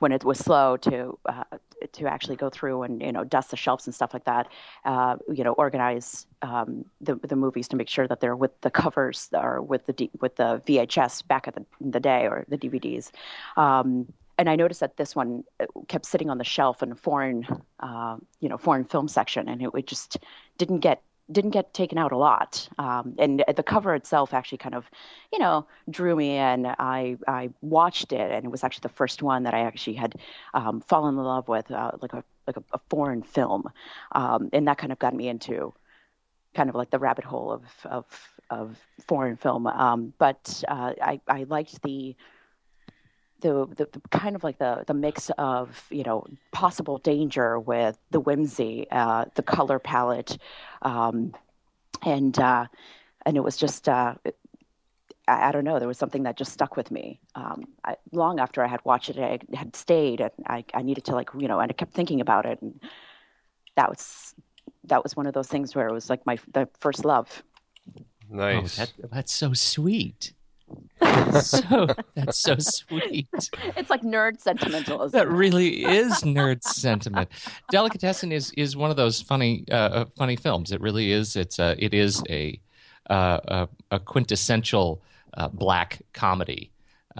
[0.00, 1.44] when it was slow to uh,
[1.92, 4.48] to actually go through and you know dust the shelves and stuff like that.
[4.84, 8.70] Uh, you know, organize um, the the movies to make sure that they're with the
[8.70, 12.58] covers or with the D, with the VHS back at the, the day or the
[12.58, 13.10] DVDs.
[13.56, 16.94] Um, and I noticed that this one uh, kept sitting on the shelf in a
[16.94, 17.46] foreign,
[17.80, 20.16] uh, you know, foreign film section, and it, it just
[20.56, 22.68] didn't get didn't get taken out a lot.
[22.78, 24.90] Um, and the cover itself actually kind of,
[25.32, 26.66] you know, drew me in.
[26.66, 30.14] I I watched it, and it was actually the first one that I actually had
[30.54, 33.70] um, fallen in love with, uh, like a like a, a foreign film,
[34.12, 35.72] um, and that kind of got me into
[36.54, 38.04] kind of like the rabbit hole of of
[38.50, 39.66] of foreign film.
[39.66, 42.16] Um, but uh, I I liked the
[43.40, 47.98] the, the, the, kind of like the the mix of you know possible danger with
[48.10, 50.38] the whimsy, uh, the color palette,
[50.82, 51.34] um,
[52.02, 52.66] and uh,
[53.26, 54.14] and it was just uh,
[55.28, 57.20] I, I, don't know there was something that just stuck with me.
[57.34, 61.04] Um, I, long after I had watched it, I had stayed and I, I needed
[61.06, 62.80] to like you know and I kept thinking about it and
[63.76, 64.34] that was
[64.84, 67.42] that was one of those things where it was like my the first love.
[68.28, 68.78] Nice.
[68.78, 70.32] Oh, that, that's so sweet.
[71.40, 73.28] So that's so sweet.
[73.32, 75.18] It's like nerd sentimentalism.
[75.18, 77.30] That really is nerd sentiment.
[77.70, 80.72] Delicatessen is is one of those funny uh, uh, funny films.
[80.72, 81.36] It really is.
[81.36, 82.58] It's a it is a
[83.08, 83.40] uh,
[83.90, 85.02] a, a, quintessential
[85.34, 86.70] uh, black comedy.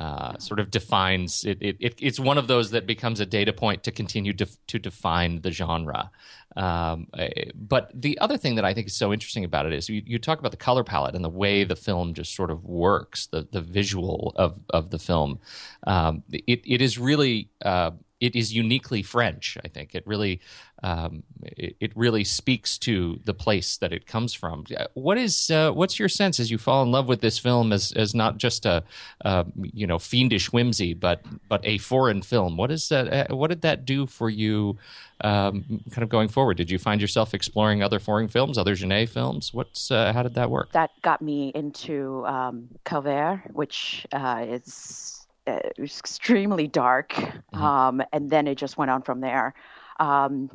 [0.00, 3.52] Uh, sort of defines it, it, it, It's one of those that becomes a data
[3.52, 6.10] point to continue to, to define the genre.
[6.56, 9.90] Um, eh, but the other thing that I think is so interesting about it is
[9.90, 12.64] you, you, talk about the color palette and the way the film just sort of
[12.64, 15.38] works, the the visual of of the film.
[15.86, 19.56] Um, it it is really uh, it is uniquely French.
[19.64, 20.40] I think it really
[20.82, 24.64] um, it, it, really speaks to the place that it comes from.
[24.74, 27.72] Uh, what is uh, what's your sense as you fall in love with this film
[27.72, 28.82] as as not just a,
[29.22, 32.56] a you know fiendish whimsy, but but a foreign film?
[32.56, 33.30] What is that?
[33.30, 34.78] Uh, what did that do for you?
[35.22, 39.10] Um, kind of going forward, did you find yourself exploring other foreign films, other Jeunet
[39.10, 39.52] films?
[39.52, 40.72] What's uh, how did that work?
[40.72, 45.19] That got me into um, Calvaire, which uh, is uh,
[45.58, 47.62] it was extremely dark, mm-hmm.
[47.62, 49.54] um, and then it just went on from there.
[49.98, 50.50] Um,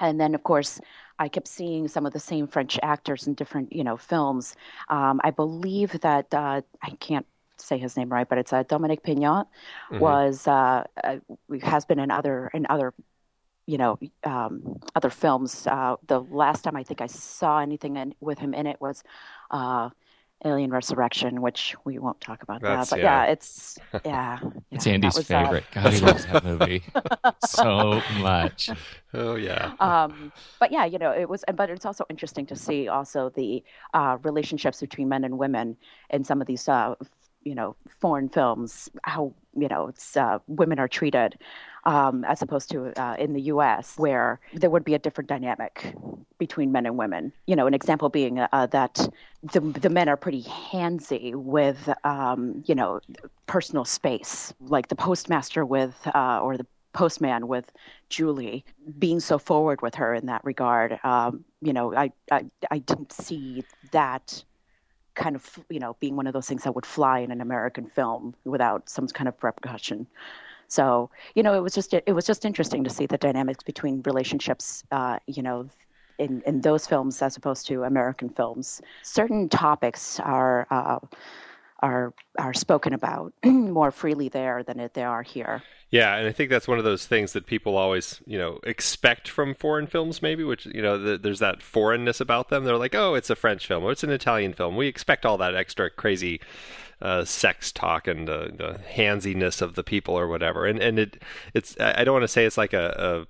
[0.00, 0.80] and then, of course,
[1.18, 4.54] I kept seeing some of the same French actors in different, you know, films.
[4.88, 7.26] Um, I believe that uh, I can't
[7.56, 9.46] say his name right, but it's uh, Dominique Pignat
[9.90, 9.98] mm-hmm.
[9.98, 11.16] was uh, uh,
[11.62, 12.94] has been in other in other
[13.66, 15.66] you know um, other films.
[15.66, 19.02] Uh, the last time I think I saw anything in, with him in it was
[19.50, 19.90] uh,
[20.44, 22.96] Alien Resurrection, which we won't talk about That's, that.
[22.96, 24.38] But yeah, yeah it's yeah.
[24.70, 25.64] it's Andy's was, uh, favorite.
[25.74, 26.84] Uh, God, he loves that movie
[27.44, 28.70] so much.
[29.14, 29.72] Oh yeah.
[29.80, 31.44] Um, but yeah, you know, it was.
[31.54, 35.76] But it's also interesting to see also the uh, relationships between men and women
[36.10, 36.94] in some of these, uh,
[37.42, 38.88] you know, foreign films.
[39.02, 41.38] How you know, it's uh, women are treated
[41.84, 45.94] um, as opposed to uh, in the U.S., where there would be a different dynamic
[46.38, 47.32] between men and women.
[47.46, 49.08] You know, an example being uh, that
[49.42, 53.00] the the men are pretty handsy with um, you know
[53.46, 57.70] personal space, like the postmaster with uh, or the postman with
[58.08, 58.64] Julie
[58.98, 60.98] being so forward with her in that regard.
[61.04, 64.42] Um, you know, I, I I didn't see that
[65.14, 67.86] kind of you know being one of those things that would fly in an American
[67.86, 70.06] film without some kind of repercussion.
[70.68, 74.02] So you know, it was just it was just interesting to see the dynamics between
[74.04, 74.84] relationships.
[74.90, 75.68] Uh, you know.
[76.20, 80.98] In, in those films, as opposed to American films, certain topics are uh,
[81.80, 85.62] are are spoken about more freely there than it, they are here.
[85.90, 89.28] Yeah, and I think that's one of those things that people always, you know, expect
[89.28, 90.44] from foreign films, maybe.
[90.44, 92.64] Which you know, the, there's that foreignness about them.
[92.64, 94.76] They're like, oh, it's a French film or it's an Italian film.
[94.76, 96.40] We expect all that extra crazy
[97.00, 100.66] uh, sex talk and uh, the handsiness of the people or whatever.
[100.66, 101.22] And and it
[101.54, 103.26] it's I don't want to say it's like a,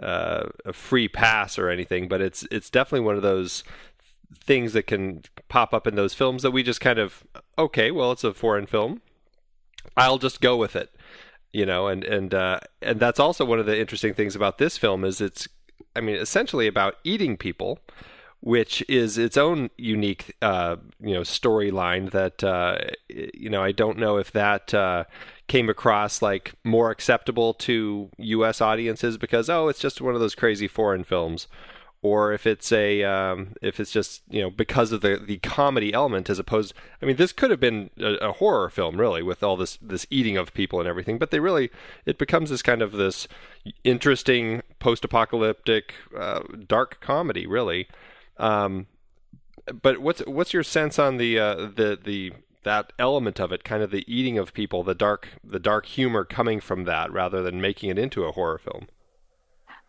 [0.00, 3.64] a uh, a free pass or anything, but it's it's definitely one of those
[4.34, 7.24] things that can pop up in those films that we just kind of
[7.58, 9.02] okay, well, it's a foreign film.
[9.96, 10.90] I'll just go with it
[11.52, 14.78] you know, and and uh, and that's also one of the interesting things about this
[14.78, 15.48] film is it's,
[15.94, 17.78] I mean, essentially about eating people,
[18.42, 22.76] which is its own unique, uh, you know, storyline that uh,
[23.08, 25.04] you know I don't know if that uh,
[25.46, 28.60] came across like more acceptable to U.S.
[28.60, 31.46] audiences because oh, it's just one of those crazy foreign films
[32.02, 35.92] or if it's a um, if it's just you know because of the the comedy
[35.92, 39.44] element as opposed I mean this could have been a, a, horror film really with
[39.44, 41.70] all this this eating of people and everything but they really
[42.04, 43.28] it becomes this kind of this
[43.84, 47.86] interesting post-apocalyptic uh, dark comedy really
[48.38, 48.86] um,
[49.82, 52.32] but what's what's your sense on the uh, the the
[52.64, 56.24] that element of it kind of the eating of people the dark the dark humor
[56.24, 58.86] coming from that rather than making it into a horror film?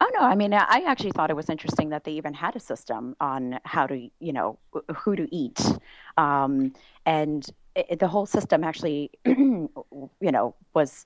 [0.01, 2.59] Oh no, I mean, I actually thought it was interesting that they even had a
[2.59, 4.59] system on how to, you know,
[4.93, 5.61] who to eat,
[6.17, 6.73] um,
[7.05, 9.69] and it, the whole system actually, you
[10.19, 11.05] know, was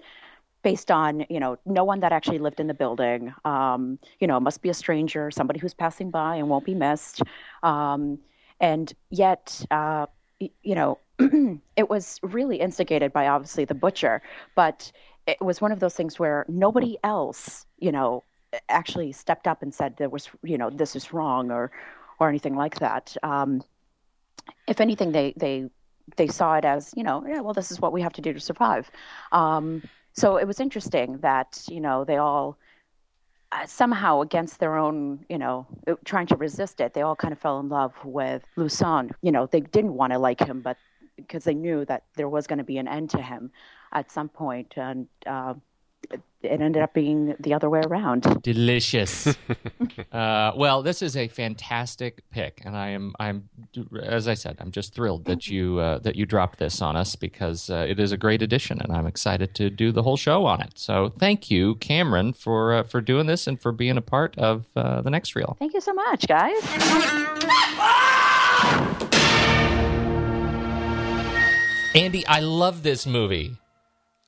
[0.64, 3.34] based on you know no one that actually lived in the building.
[3.46, 7.22] Um, you know, must be a stranger, somebody who's passing by and won't be missed,
[7.64, 8.20] um,
[8.60, 10.08] and yet, uh,
[10.40, 11.00] you know,
[11.76, 14.22] it was really instigated by obviously the butcher,
[14.56, 14.92] but
[15.26, 18.24] it was one of those things where nobody else, you know,
[18.70, 21.72] actually stepped up and said there was, you know, this is wrong or,
[22.20, 23.16] or anything like that.
[23.24, 23.62] Um,
[24.68, 25.70] if anything, they they
[26.16, 28.32] they saw it as, you know, yeah, well, this is what we have to do
[28.32, 28.90] to survive.
[29.34, 29.84] Um,
[30.18, 32.58] so it was interesting that you know they all
[33.52, 37.32] uh, somehow against their own, you know, uh, trying to resist it, they all kind
[37.32, 39.10] of fell in love with Louison.
[39.22, 40.76] You know, they didn't want to like him, but
[41.16, 43.52] because they knew that there was going to be an end to him
[43.94, 45.54] at some point, and uh,
[46.44, 48.42] it ended up being the other way around.
[48.44, 49.28] Delicious.
[50.12, 53.50] uh, well, this is a fantastic pick, and I am I'm
[54.04, 57.16] as I said, I'm just thrilled that you uh, that you dropped this on us
[57.16, 60.46] because uh, it is a great addition, and I'm excited to do the whole show
[60.46, 60.74] on it.
[60.76, 64.66] So thank you, Cameron, for uh, for doing this and for being a part of
[64.76, 65.56] uh, the next reel.
[65.60, 66.58] Thank you so much, guys.
[71.96, 73.58] Andy, I love this movie.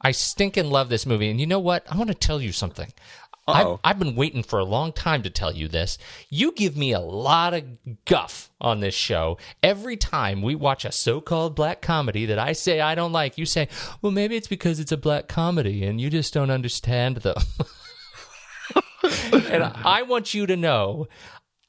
[0.02, 1.30] I stinking love this movie.
[1.30, 1.86] And you know what?
[1.92, 2.92] I want to tell you something.
[3.48, 5.98] I've, I've, been waiting for a long time to tell you this.
[6.30, 7.64] You give me a lot of
[8.06, 9.38] guff on this show.
[9.64, 13.38] Every time we watch a so called black comedy that I say I don't like,
[13.38, 13.68] you say,
[14.02, 17.38] well, maybe it's because it's a black comedy and you just don't understand them.
[19.52, 21.08] and I want you to know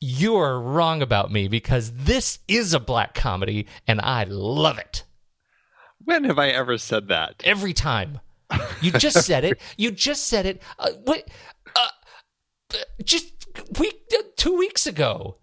[0.01, 5.05] you are wrong about me because this is a black comedy and I love it.
[6.11, 7.41] When have I ever said that?
[7.45, 8.19] Every time.
[8.81, 9.61] You just said it.
[9.77, 10.61] You just said it.
[10.77, 11.29] Uh, what?
[11.77, 13.33] Uh, just
[13.79, 15.37] week uh, two weeks ago,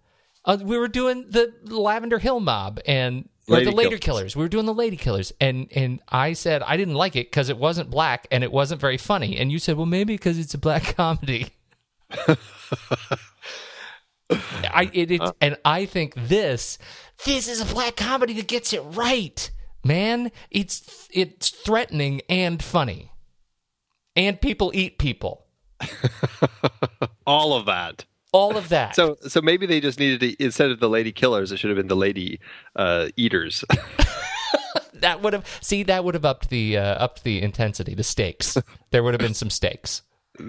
[0.44, 4.00] uh, we were doing the Lavender Hill Mob and or the Lady killers.
[4.00, 4.36] killers.
[4.36, 7.48] We were doing the Lady Killers, and and I said I didn't like it because
[7.48, 9.38] it wasn't black and it wasn't very funny.
[9.38, 11.48] And you said, well, maybe because it's a black comedy.
[14.30, 15.32] I it, it, uh.
[15.40, 16.76] and I think this
[17.24, 19.50] this is a black comedy that gets it right
[19.84, 23.12] man, it's it's threatening and funny.
[24.16, 25.46] And people eat people.
[27.26, 28.04] All of that.
[28.32, 28.94] All of that.
[28.94, 31.76] So so maybe they just needed to instead of the lady killers, it should have
[31.76, 32.40] been the lady
[32.76, 33.64] uh, eaters.
[34.94, 38.58] that would have see that would have upped the uh, upped the intensity, the stakes.
[38.90, 40.02] There would have been some stakes.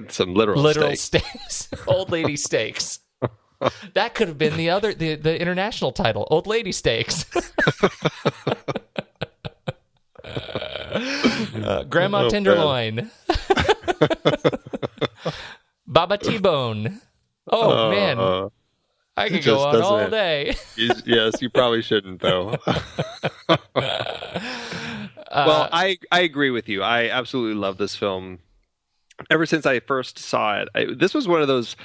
[0.10, 1.26] Some literal literal stakes.
[1.70, 1.70] stakes.
[1.88, 3.00] Old lady stakes.
[3.94, 7.26] that could have been the other the, the international title, Old Lady Stakes.
[10.40, 13.12] Uh, Grandma oh, Tenderloin.
[15.88, 17.02] Baba T Bone.
[17.48, 18.20] Oh, uh, man.
[18.20, 18.50] Uh,
[19.18, 20.56] I could go on all day.
[20.78, 22.58] yes, you probably shouldn't, though.
[23.48, 23.60] well,
[25.72, 26.84] I, I agree with you.
[26.84, 28.40] I absolutely love this film.
[29.30, 31.76] Ever since I first saw it, I, this was one of those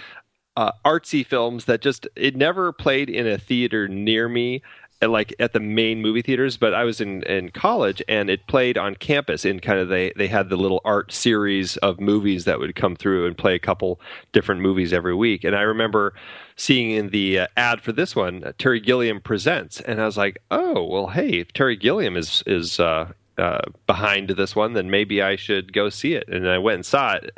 [0.57, 4.63] uh, artsy films that just it never played in a theater near me
[5.03, 8.47] at, like at the main movie theaters, but I was in, in college and it
[8.47, 12.45] played on campus in kind of they they had the little art series of movies
[12.45, 14.01] that would come through and play a couple
[14.33, 15.45] different movies every week.
[15.45, 16.15] And I remember
[16.57, 20.17] seeing in the uh, ad for this one, uh, Terry Gilliam presents, and I was
[20.17, 24.91] like, oh well, hey, if Terry Gilliam is is uh, uh, behind this one, then
[24.91, 26.29] maybe I should go see it.
[26.29, 27.37] And I went and saw it,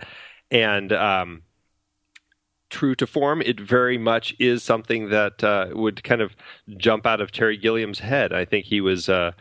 [0.50, 1.42] and um,
[2.70, 6.36] true to form, it very much is something that uh, would kind of
[6.76, 8.32] jump out of Terry Gilliam's head.
[8.32, 9.32] I think he was uh,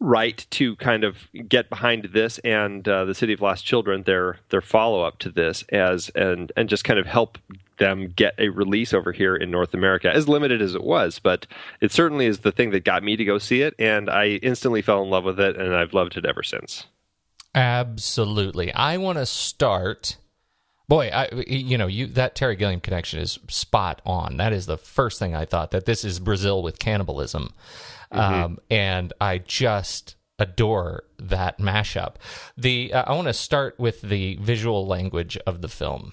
[0.00, 4.38] right to kind of get behind this and uh, the City of Lost Children, their
[4.48, 7.38] their follow up to this, as and and just kind of help
[7.78, 11.18] them get a release over here in North America, as limited as it was.
[11.18, 11.46] But
[11.80, 14.82] it certainly is the thing that got me to go see it, and I instantly
[14.82, 16.86] fell in love with it, and I've loved it ever since.
[17.54, 18.72] Absolutely.
[18.72, 20.16] I want to start
[20.90, 24.38] Boy, I, you know, you that Terry Gilliam connection is spot on.
[24.38, 27.54] That is the first thing I thought that this is Brazil with cannibalism,
[28.12, 28.18] mm-hmm.
[28.18, 32.16] um, and I just adore that mashup.
[32.56, 36.12] The uh, I want to start with the visual language of the film.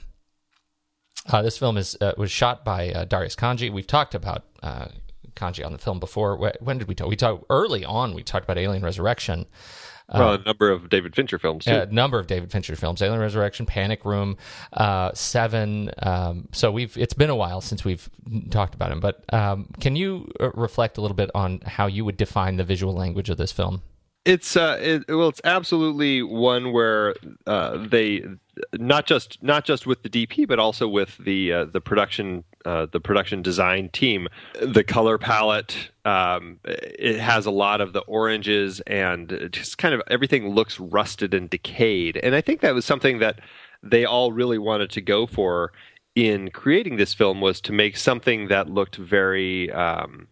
[1.25, 3.73] Uh, this film is uh, was shot by uh, Darius Khondji.
[3.73, 4.89] We've talked about uh,
[5.35, 6.37] Khondji on the film before.
[6.59, 7.07] When did we talk?
[7.07, 8.13] We talked early on.
[8.13, 9.47] We talked about Alien Resurrection.
[10.13, 11.71] Well, a number of David Fincher films too.
[11.71, 14.37] A number of David Fincher films: Alien Resurrection, Panic Room,
[14.73, 15.91] uh, Seven.
[16.01, 18.09] Um, so we've it's been a while since we've
[18.49, 19.01] talked about him.
[19.01, 22.63] But um, can you uh, reflect a little bit on how you would define the
[22.63, 23.81] visual language of this film?
[24.23, 28.23] It's uh, it, well, it's absolutely one where uh, they
[28.73, 32.85] not just not just with the DP, but also with the uh, the production uh,
[32.91, 34.27] the production design team.
[34.61, 40.01] The color palette um, it has a lot of the oranges and just kind of
[40.07, 42.17] everything looks rusted and decayed.
[42.17, 43.39] And I think that was something that
[43.83, 45.71] they all really wanted to go for
[46.15, 50.27] in creating this film was to make something that looked very um,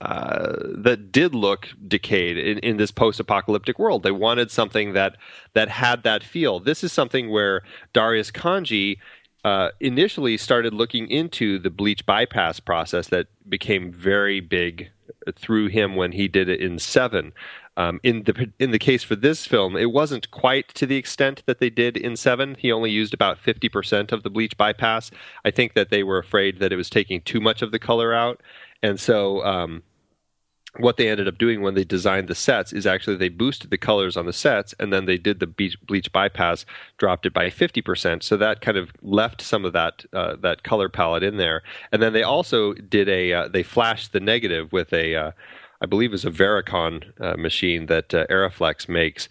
[0.00, 4.02] uh, that did look decayed in, in this post-apocalyptic world.
[4.02, 5.16] They wanted something that
[5.54, 6.60] that had that feel.
[6.60, 7.62] This is something where
[7.94, 8.98] Darius Khondji
[9.46, 14.90] uh, initially started looking into the bleach bypass process that became very big
[15.36, 17.32] through him when he did it in Seven.
[17.76, 21.44] Um, in the in the case for this film, it wasn't quite to the extent
[21.46, 22.56] that they did in Seven.
[22.58, 25.12] He only used about fifty percent of the bleach bypass.
[25.44, 28.12] I think that they were afraid that it was taking too much of the color
[28.12, 28.42] out,
[28.82, 29.84] and so um,
[30.78, 33.78] what they ended up doing when they designed the sets is actually they boosted the
[33.78, 36.64] colors on the sets and then they did the bleach bypass
[36.98, 40.88] dropped it by 50% so that kind of left some of that uh, that color
[40.88, 41.62] palette in there.
[41.92, 45.30] And then they also did a uh, they flashed the negative with a uh,
[45.80, 49.28] I believe is a VariCon uh, machine that uh, Arriflex makes.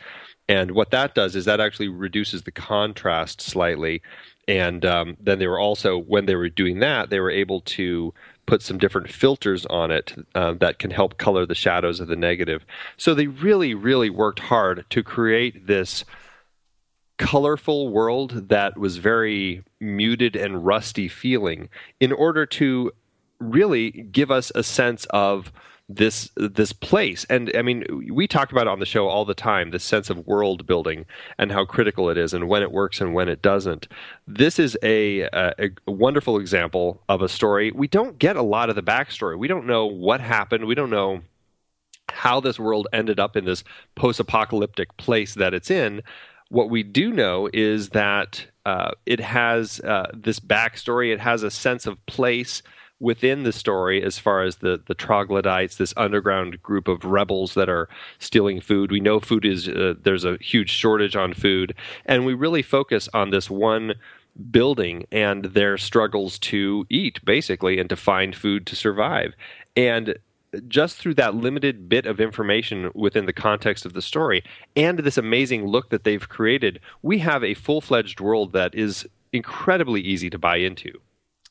[0.48, 4.04] And what that does is that actually reduces the contrast slightly.
[4.48, 8.14] And um, then they were also when they were doing that they were able to
[8.46, 12.16] put some different filters on it uh, that can help color the shadows of the
[12.16, 12.66] negative.
[12.98, 16.06] So they really, really worked hard to create this
[17.18, 21.70] colorful world that was very muted and rusty feeling
[22.00, 22.92] in order to
[23.40, 25.52] really give us a sense of
[25.88, 27.26] this this place.
[27.30, 30.10] And i mean we talk about it on the show all the time this sense
[30.10, 31.06] of world building
[31.38, 33.88] and how critical it is and when it works and when it doesn't.
[34.28, 37.72] This is a, a, a wonderful example of a story.
[37.72, 39.38] We don't get a lot of the backstory.
[39.38, 40.66] We don't know what happened.
[40.66, 41.22] We don't know
[42.10, 43.64] how this world ended up in this
[43.96, 46.02] post-apocalyptic place that it's in.
[46.50, 51.14] What we do know is that uh, it has uh, this backstory.
[51.14, 52.62] It has a sense of place
[53.00, 57.70] within the story as far as the the troglodytes, this underground group of rebels that
[57.70, 57.90] are
[58.20, 58.92] stealing food.
[58.92, 61.76] We know food is uh, there's a huge shortage on food,
[62.06, 63.96] and we really focus on this one
[64.52, 69.34] building and their struggles to eat basically and to find food to survive.
[69.78, 70.18] And
[70.68, 74.44] just through that limited bit of information within the context of the story
[74.76, 79.08] and this amazing look that they've created, we have a full fledged world that is
[79.34, 81.00] incredibly easy to buy into.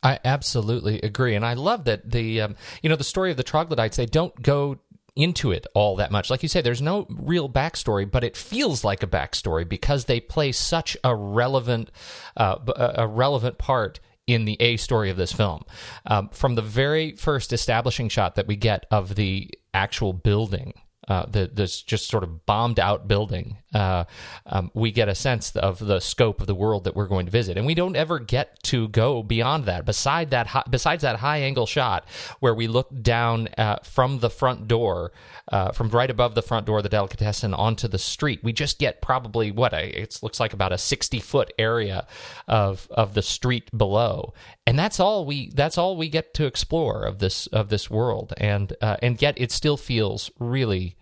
[0.05, 3.43] I absolutely agree, and I love that the um, you know the story of the
[3.43, 3.97] troglodytes.
[3.97, 4.79] They don't go
[5.17, 6.29] into it all that much.
[6.29, 10.21] Like you say, there's no real backstory, but it feels like a backstory because they
[10.21, 11.91] play such a relevant
[12.37, 12.57] uh,
[12.97, 15.65] a relevant part in the A story of this film.
[16.07, 20.75] Um, from the very first establishing shot that we get of the actual building
[21.09, 24.05] uh, the, this just sort of bombed out building uh,
[24.47, 27.33] um, we get a sense of the scope of the world that we're going to
[27.33, 29.85] visit, and we don't ever get to go beyond that.
[29.85, 32.09] Beside that, hi- besides that high angle shot
[32.41, 35.13] where we look down uh, from the front door,
[35.53, 38.79] uh, from right above the front door of the delicatessen onto the street, we just
[38.79, 42.07] get probably what it looks like about a sixty foot area
[42.47, 44.33] of of the street below,
[44.67, 48.33] and that's all we that's all we get to explore of this of this world,
[48.37, 50.97] and uh, and yet it still feels really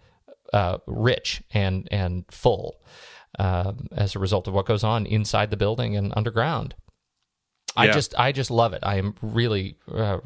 [0.52, 2.80] uh, rich and and full
[3.38, 6.74] uh, as a result of what goes on inside the building and underground.
[7.76, 8.80] I just I just love it.
[8.82, 10.18] I am really uh,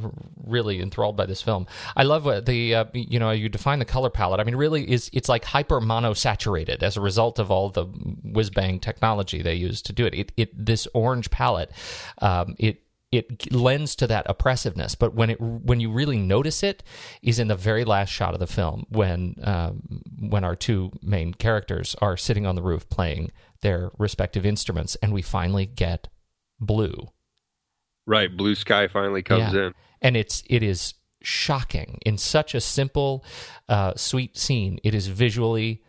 [0.44, 1.66] really enthralled by this film.
[1.96, 4.40] I love what the uh, you know you define the color palette.
[4.40, 8.50] I mean, really is it's like hyper monosaturated as a result of all the whiz
[8.50, 10.14] bang technology they use to do it.
[10.14, 11.70] It, it this orange palette
[12.18, 16.82] um, it it lends to that oppressiveness, but when it when you really notice it
[17.22, 21.32] is in the very last shot of the film when um, when our two main
[21.32, 23.30] characters are sitting on the roof playing
[23.62, 26.08] their respective instruments, and we finally get
[26.60, 27.08] blue.
[28.06, 28.34] Right.
[28.34, 29.66] Blue sky finally comes Yeah.
[29.68, 29.74] in.
[30.02, 33.24] and it's it is shocking in such a simple,
[33.68, 34.78] uh, sweet scene.
[34.84, 35.82] It is visually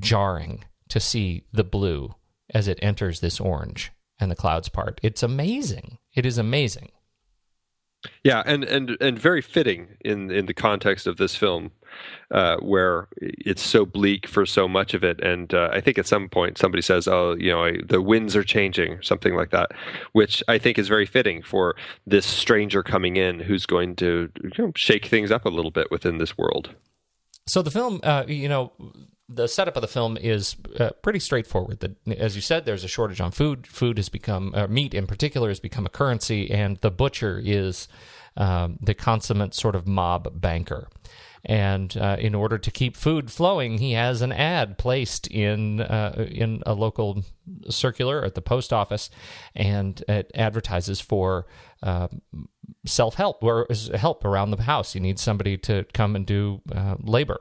[0.00, 2.14] jarring to see the blue
[2.52, 4.98] as it enters this orange and the clouds part.
[5.02, 5.98] It's amazing.
[6.14, 6.90] It is amazing.
[8.24, 11.70] Yeah, and and and very fitting in in the context of this film,
[12.30, 15.20] uh, where it's so bleak for so much of it.
[15.22, 18.34] And uh, I think at some point somebody says, "Oh, you know, I, the winds
[18.36, 19.72] are changing," or something like that,
[20.12, 24.50] which I think is very fitting for this stranger coming in who's going to you
[24.58, 26.70] know, shake things up a little bit within this world.
[27.46, 28.72] So the film, uh, you know,
[29.32, 31.78] the setup of the film is uh, pretty straightforward.
[31.80, 33.66] The, as you said, there's a shortage on food.
[33.66, 37.86] Food has become uh, meat in particular has become a currency, and the butcher is
[38.36, 40.88] um, the consummate sort of mob banker.
[41.44, 46.26] And uh, in order to keep food flowing, he has an ad placed in uh,
[46.28, 47.22] in a local
[47.70, 49.10] circular at the post office,
[49.54, 51.46] and it advertises for
[51.84, 52.08] uh,
[52.84, 54.92] self help or help around the house.
[54.92, 57.40] He needs somebody to come and do uh, labor.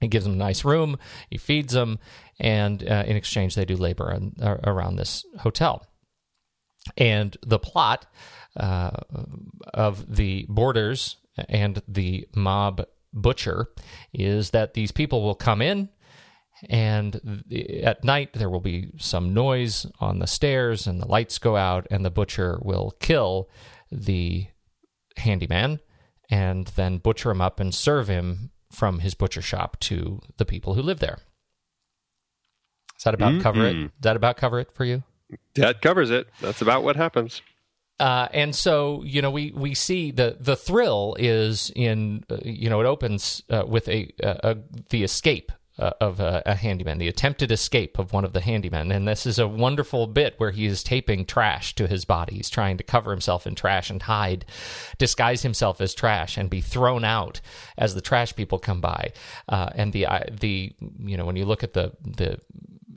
[0.00, 1.98] He gives them a nice room, he feeds them,
[2.38, 5.84] and uh, in exchange, they do labor on, uh, around this hotel.
[6.96, 8.06] And the plot
[8.56, 8.90] uh,
[9.74, 11.16] of the boarders
[11.48, 13.68] and the mob butcher
[14.12, 15.88] is that these people will come in,
[16.68, 17.42] and
[17.82, 21.86] at night there will be some noise on the stairs, and the lights go out,
[21.90, 23.48] and the butcher will kill
[23.90, 24.46] the
[25.16, 25.80] handyman
[26.30, 30.74] and then butcher him up and serve him from his butcher shop to the people
[30.74, 31.18] who live there.
[32.96, 33.72] Is that about cover it?
[33.74, 35.04] Does that about cover it for you?
[35.54, 36.26] That covers it.
[36.40, 37.42] That's about what happens.
[38.00, 42.70] Uh, and so you know we we see the the thrill is in uh, you
[42.70, 44.56] know it opens uh, with a, a, a
[44.90, 48.94] the escape uh, of a, a handyman, the attempted escape of one of the handymen,
[48.94, 52.36] and this is a wonderful bit where he is taping trash to his body.
[52.36, 54.44] He's trying to cover himself in trash and hide,
[54.98, 57.40] disguise himself as trash, and be thrown out
[57.76, 59.12] as the trash people come by.
[59.48, 62.40] Uh, and the uh, the you know when you look at the the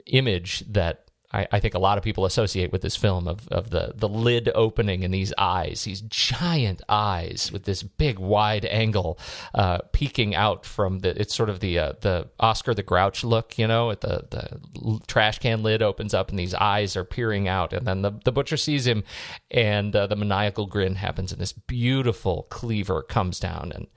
[0.07, 3.69] image that I, I think a lot of people associate with this film of, of
[3.69, 9.19] the, the lid opening and these eyes, these giant eyes with this big wide angle
[9.53, 11.19] uh, peeking out from the.
[11.19, 14.99] It's sort of the uh, the Oscar the Grouch look, you know, at the the
[15.07, 18.31] trash can lid opens up and these eyes are peering out, and then the the
[18.31, 19.03] butcher sees him,
[19.49, 23.87] and uh, the maniacal grin happens, and this beautiful cleaver comes down, and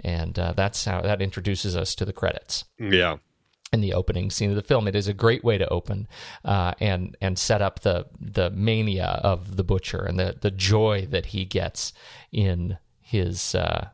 [0.00, 3.16] and uh, that's how that introduces us to the credits Yeah.
[3.72, 4.88] In the opening scene of the film.
[4.88, 6.08] It is a great way to open
[6.44, 11.06] uh, and and set up the the mania of the butcher and the the joy
[11.10, 11.92] that he gets
[12.32, 13.88] in his uh,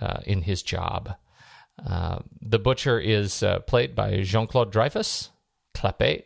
[0.00, 1.14] uh, in his job.
[1.84, 5.30] Uh, the butcher is uh, played by Jean Claude Dreyfus,
[5.74, 6.24] Clapet,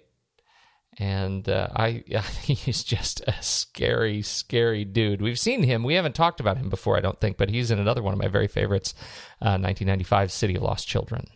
[0.99, 5.23] and uh, I, I he's just a scary, scary dude.
[5.23, 5.85] We've seen him.
[5.85, 8.21] We haven't talked about him before, I don't think, but he's in another one of
[8.21, 8.95] my very favorites,
[9.41, 11.27] uh, 1995 City of Lost Children.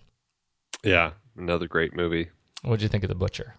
[0.85, 1.13] Yeah.
[1.39, 2.29] Another great movie.
[2.63, 3.55] What did you think of the butcher?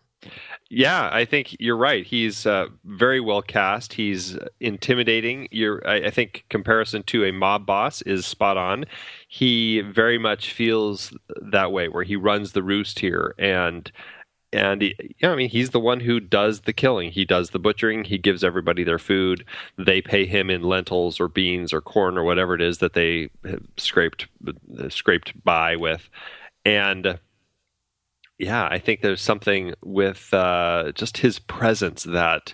[0.70, 2.06] Yeah, I think you're right.
[2.06, 3.94] He's uh, very well cast.
[3.94, 5.48] He's intimidating.
[5.50, 8.86] You're, I, I think, comparison to a mob boss is spot on.
[9.28, 13.92] He very much feels that way, where he runs the roost here, and
[14.52, 17.12] and he, know, I mean, he's the one who does the killing.
[17.12, 18.04] He does the butchering.
[18.04, 19.46] He gives everybody their food.
[19.78, 23.30] They pay him in lentils or beans or corn or whatever it is that they
[23.46, 24.28] have scraped
[24.90, 26.10] scraped by with,
[26.66, 27.20] and
[28.40, 32.54] yeah, I think there's something with uh, just his presence that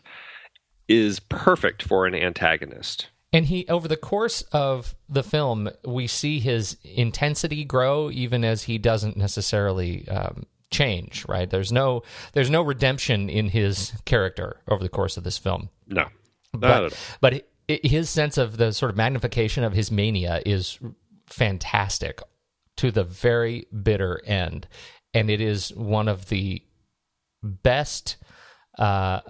[0.87, 3.09] is perfect for an antagonist.
[3.31, 8.63] And he, over the course of the film, we see his intensity grow, even as
[8.63, 11.49] he doesn't necessarily um, change, right?
[11.49, 15.69] There's no there's no redemption in his character over the course of this film.
[15.87, 16.07] No,
[16.53, 20.79] but but his sense of the sort of magnification of his mania is
[21.27, 22.21] fantastic
[22.77, 24.67] to the very bitter end,
[25.15, 26.61] and it is one of the
[27.41, 28.17] best.
[28.77, 29.21] Uh,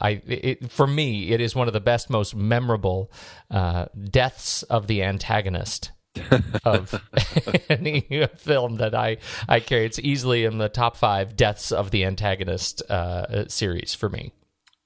[0.00, 3.12] I it, for me, it is one of the best, most memorable
[3.50, 5.90] uh, deaths of the antagonist
[6.64, 7.02] of
[7.68, 9.18] any film that I
[9.48, 9.84] I carry.
[9.86, 14.32] It's easily in the top five deaths of the antagonist uh, series for me.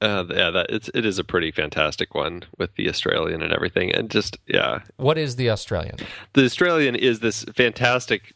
[0.01, 3.95] Uh, yeah, that it's it is a pretty fantastic one with the Australian and everything,
[3.95, 4.81] and just yeah.
[4.97, 5.97] What is the Australian?
[6.35, 8.35] The Australian is this fantastic.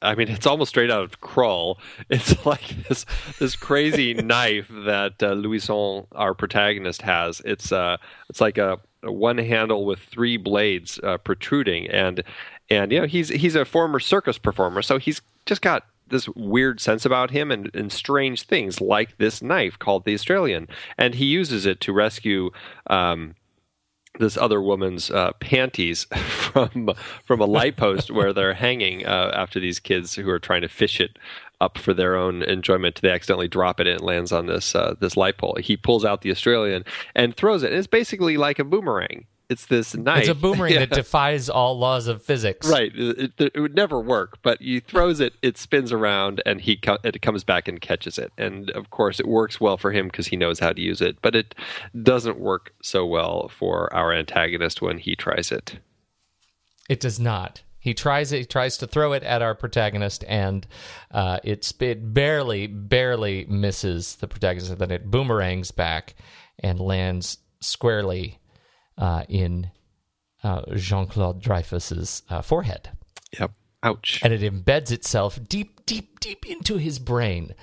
[0.00, 1.76] I mean, it's almost straight out of Krull.
[2.10, 3.04] It's like this
[3.38, 7.40] this crazy knife that uh, Louison, our protagonist, has.
[7.44, 7.98] It's uh,
[8.28, 12.22] it's like a one handle with three blades uh, protruding, and
[12.68, 16.80] and you know he's he's a former circus performer, so he's just got this weird
[16.80, 21.24] sense about him and, and strange things like this knife called the Australian, and he
[21.24, 22.50] uses it to rescue.
[22.88, 23.34] Um,
[24.18, 26.90] this other woman's uh, panties from
[27.24, 30.68] from a light post where they're hanging uh, after these kids who are trying to
[30.68, 31.18] fish it
[31.60, 33.00] up for their own enjoyment.
[33.00, 35.56] They accidentally drop it and it lands on this uh, this light pole.
[35.60, 36.84] He pulls out the Australian
[37.14, 37.70] and throws it.
[37.70, 39.26] And it's basically like a boomerang.
[39.50, 40.20] It's this knife.
[40.20, 40.78] It's a boomerang yeah.
[40.80, 42.70] that defies all laws of physics.
[42.70, 42.92] Right.
[42.94, 46.76] It, it, it, would never work, but he throws it, it spins around, and he
[46.76, 48.32] co- it comes back and catches it.
[48.38, 51.18] And of course, it works well for him because he knows how to use it.
[51.20, 51.56] But it
[52.00, 55.80] doesn't work so well for our antagonist when he tries it.
[56.88, 57.62] It does not.
[57.80, 58.38] He tries it.
[58.38, 60.64] He tries to throw it at our protagonist, and
[61.10, 64.70] uh, it it barely, barely misses the protagonist.
[64.70, 66.14] And then it boomerangs back
[66.60, 68.39] and lands squarely
[69.00, 69.70] uh, in
[70.44, 72.90] uh, Jean Claude Dreyfus's uh, forehead.
[73.38, 73.52] Yep.
[73.82, 74.20] Ouch.
[74.22, 77.54] And it embeds itself deep, deep, deep into his brain.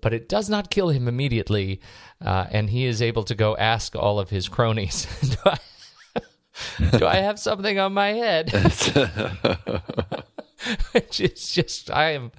[0.00, 1.80] But it does not kill him immediately,
[2.24, 5.58] uh, and he is able to go ask all of his cronies, do, I,
[6.98, 8.52] do I have something on my head?
[10.92, 12.30] Which is just, I am,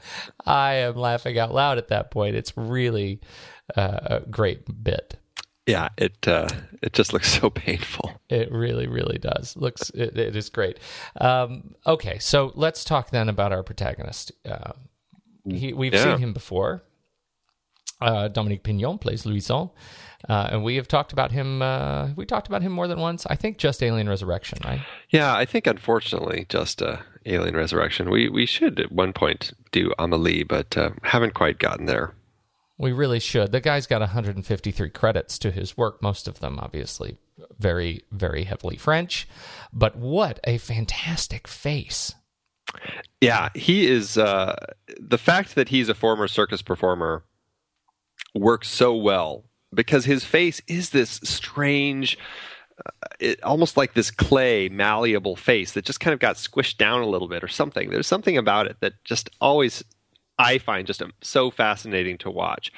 [0.45, 2.35] I am laughing out loud at that point.
[2.35, 3.19] It's really
[3.75, 5.17] uh, a great bit.
[5.67, 6.49] Yeah, it uh,
[6.81, 8.19] it just looks so painful.
[8.29, 9.55] It really, really does.
[9.55, 10.79] Looks it, it is great.
[11.19, 14.31] Um, okay, so let's talk then about our protagonist.
[14.45, 14.73] Uh,
[15.47, 16.03] he, we've yeah.
[16.03, 16.83] seen him before.
[17.99, 19.69] Uh, Dominique Pinon plays Louison,
[20.27, 21.61] uh, and we have talked about him.
[21.61, 23.27] Uh, we talked about him more than once.
[23.27, 24.81] I think just Alien Resurrection, right?
[25.09, 26.97] Yeah, I think unfortunately just uh,
[27.27, 28.09] Alien Resurrection.
[28.09, 32.15] We we should at one point do Amelie, but uh, haven't quite gotten there.
[32.81, 33.51] We really should.
[33.51, 37.15] The guy's got 153 credits to his work, most of them obviously
[37.59, 39.27] very, very heavily French.
[39.71, 42.15] But what a fantastic face.
[43.21, 44.17] Yeah, he is.
[44.17, 44.55] Uh,
[44.99, 47.23] the fact that he's a former circus performer
[48.33, 52.17] works so well because his face is this strange,
[52.83, 57.03] uh, it, almost like this clay, malleable face that just kind of got squished down
[57.03, 57.91] a little bit or something.
[57.91, 59.83] There's something about it that just always
[60.37, 62.71] I find just so fascinating to watch.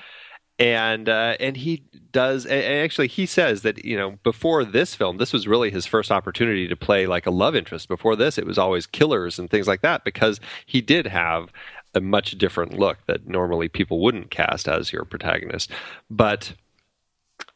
[0.60, 2.46] And uh, and he does.
[2.46, 6.12] And actually, he says that you know before this film, this was really his first
[6.12, 7.88] opportunity to play like a love interest.
[7.88, 11.52] Before this, it was always killers and things like that because he did have
[11.96, 15.72] a much different look that normally people wouldn't cast as your protagonist.
[16.10, 16.54] But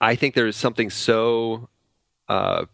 [0.01, 1.69] I think there is something so
[2.27, 2.65] uh,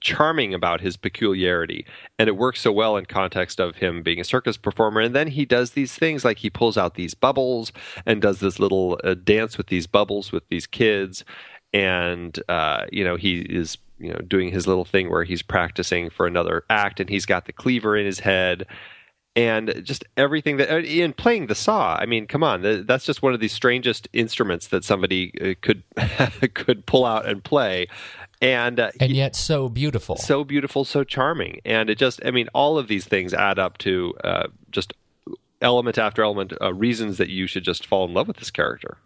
[0.00, 1.86] charming about his peculiarity
[2.18, 5.00] and it works so well in context of him being a circus performer.
[5.00, 7.72] And then he does these things like he pulls out these bubbles
[8.06, 11.24] and does this little uh, dance with these bubbles with these kids.
[11.72, 16.10] And uh, you know he is you know doing his little thing where he's practicing
[16.10, 18.66] for another act and he's got the cleaver in his head.
[19.36, 21.94] And just everything that uh, in playing the saw.
[21.94, 25.84] I mean come on that's just one of the strangest instruments that somebody uh, could
[26.54, 27.86] could pull out and play
[28.40, 32.48] and uh, and yet so beautiful, so beautiful, so charming, and it just I mean
[32.54, 34.94] all of these things add up to uh, just
[35.60, 38.96] element after element uh, reasons that you should just fall in love with this character.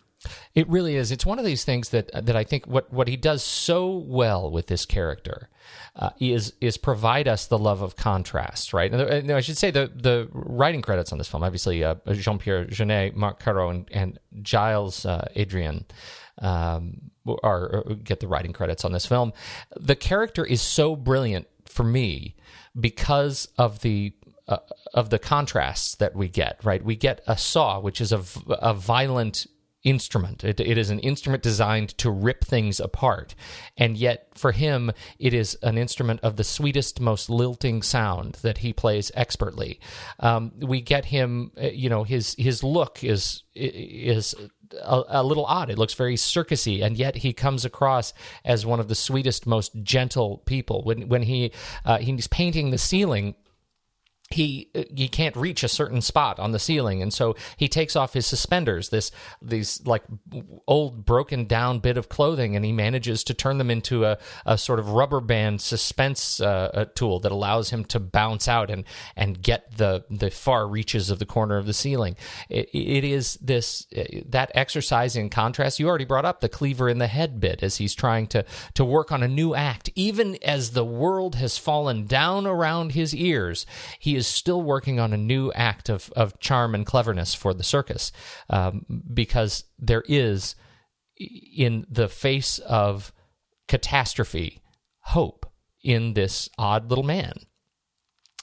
[0.55, 1.11] It really is.
[1.12, 4.51] It's one of these things that that I think what what he does so well
[4.51, 5.49] with this character
[5.97, 8.93] uh, is is provide us the love of contrast, right?
[8.93, 12.64] And, I should say the the writing credits on this film, obviously uh, Jean Pierre
[12.66, 15.85] Jeunet, Marc Caro, and, and Gilles uh, Adrien
[16.39, 19.33] um, or, or get the writing credits on this film.
[19.77, 22.37] The character is so brilliant for me
[22.79, 24.12] because of the
[24.47, 24.59] uh,
[24.93, 26.62] of the contrasts that we get.
[26.64, 29.47] Right, we get a Saw, which is a, a violent
[29.85, 30.43] instrument.
[30.43, 33.35] It, it is an instrument designed to rip things apart.
[33.76, 38.59] And yet, for him, it is an instrument of the sweetest, most lilting sound that
[38.59, 39.78] he plays expertly.
[40.18, 44.35] Um, we get him, uh, you know, his his look is is
[44.82, 45.70] a, a, little odd.
[45.70, 48.12] It looks very circusy, and yet he comes across
[48.45, 50.82] as one of the sweetest, most gentle people.
[50.82, 51.53] When when he
[51.85, 53.35] uh, he's painting the ceiling
[54.35, 57.03] he uh, he can't reach a certain spot on the ceiling.
[57.03, 59.11] And so he takes off his suspenders this
[59.41, 60.03] these like
[60.66, 64.59] old broken down bit of clothing and he manages to turn them into a, a
[64.59, 68.85] sort of rubber band suspense uh, uh tool that allows him to bounce out and
[69.16, 72.16] and get the the far reaches of the corner of the ceiling.
[72.49, 75.78] It, it is this uh, that exercise in contrast.
[75.78, 78.85] You already brought up the cleaver in the head bit as he's trying to to
[78.85, 79.91] work on a new act.
[79.95, 83.66] Even as the world has fallen down around his ears
[83.99, 87.64] he is still working on a new act of, of charm and cleverness for the
[87.64, 88.12] circus
[88.51, 90.57] um, because there is,
[91.16, 93.12] in the face of
[93.68, 94.62] catastrophe,
[95.01, 95.47] hope
[95.83, 97.35] in this odd little man.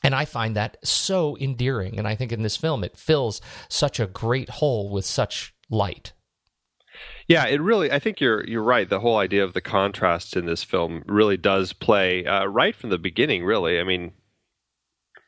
[0.04, 1.98] And I find that so endearing.
[1.98, 6.14] And I think in this film, it fills such a great hole with such light.
[7.28, 7.92] Yeah, it really.
[7.92, 8.90] I think you're you're right.
[8.90, 12.90] The whole idea of the contrast in this film really does play uh, right from
[12.90, 13.46] the beginning.
[13.46, 14.12] Really, I mean,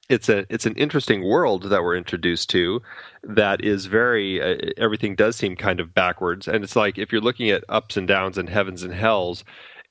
[0.10, 2.82] it's a it's an interesting world that we're introduced to
[3.24, 6.48] that is very uh, everything does seem kind of backwards.
[6.48, 9.44] And it's like if you're looking at ups and downs and heavens and hells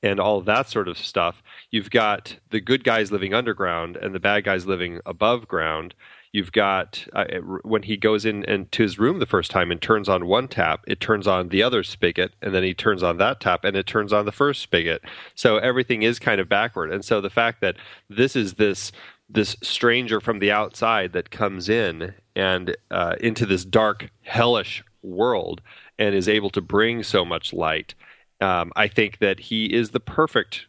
[0.02, 1.42] and all that sort of stuff
[1.72, 5.94] you've got the good guys living underground and the bad guys living above ground.
[6.32, 7.24] You've got uh,
[7.62, 10.48] when he goes in and to his room the first time and turns on one
[10.48, 13.76] tap it turns on the other spigot and then he turns on that tap and
[13.76, 15.02] it turns on the first spigot.
[15.34, 16.90] So everything is kind of backward.
[16.90, 17.76] And so the fact that
[18.08, 18.92] this is this
[19.32, 25.60] this stranger from the outside that comes in and uh, into this dark, hellish world
[25.98, 27.94] and is able to bring so much light.
[28.40, 30.66] Um, I think that he is the perfect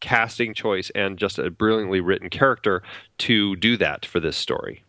[0.00, 2.82] casting choice and just a brilliantly written character
[3.18, 4.82] to do that for this story.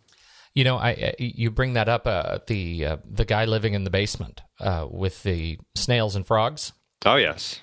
[0.55, 3.89] You know, I you bring that up uh, the uh, the guy living in the
[3.89, 6.73] basement uh, with the snails and frogs.
[7.05, 7.61] Oh yes.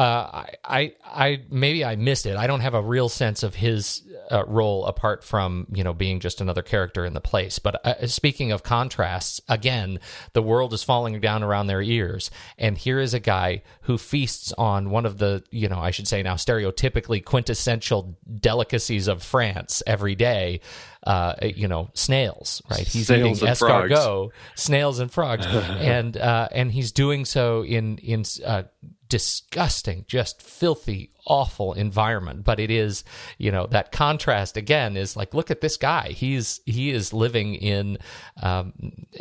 [0.00, 2.34] Uh, I, I, maybe I missed it.
[2.34, 6.20] I don't have a real sense of his uh, role apart from you know being
[6.20, 7.58] just another character in the place.
[7.58, 10.00] But uh, speaking of contrasts, again,
[10.32, 14.54] the world is falling down around their ears, and here is a guy who feasts
[14.56, 19.82] on one of the you know I should say now stereotypically quintessential delicacies of France
[19.86, 20.60] every day.
[21.06, 22.86] Uh, you know, snails, right?
[22.86, 24.34] He's snails eating escargot, frogs.
[24.54, 28.62] snails and frogs, and uh, and he's doing so in in uh,
[29.10, 32.44] disgusting, just filthy, awful environment.
[32.44, 33.04] But it is,
[33.36, 36.12] you know, that contrast again is like, look at this guy.
[36.12, 37.98] He's he is living in
[38.42, 38.72] um,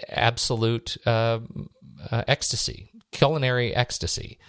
[0.08, 1.40] absolute uh,
[2.10, 4.40] uh, ecstasy, culinary ecstasy.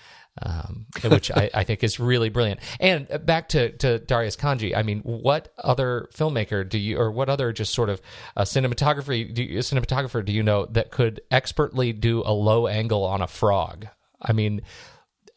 [0.43, 2.61] Um, which I, I, think is really brilliant.
[2.79, 7.29] And back to, to Darius Khondji, I mean, what other filmmaker do you, or what
[7.29, 8.01] other just sort of
[8.37, 13.05] uh, cinematography, do you, cinematographer do you know that could expertly do a low angle
[13.05, 13.89] on a frog?
[14.23, 14.63] I mean,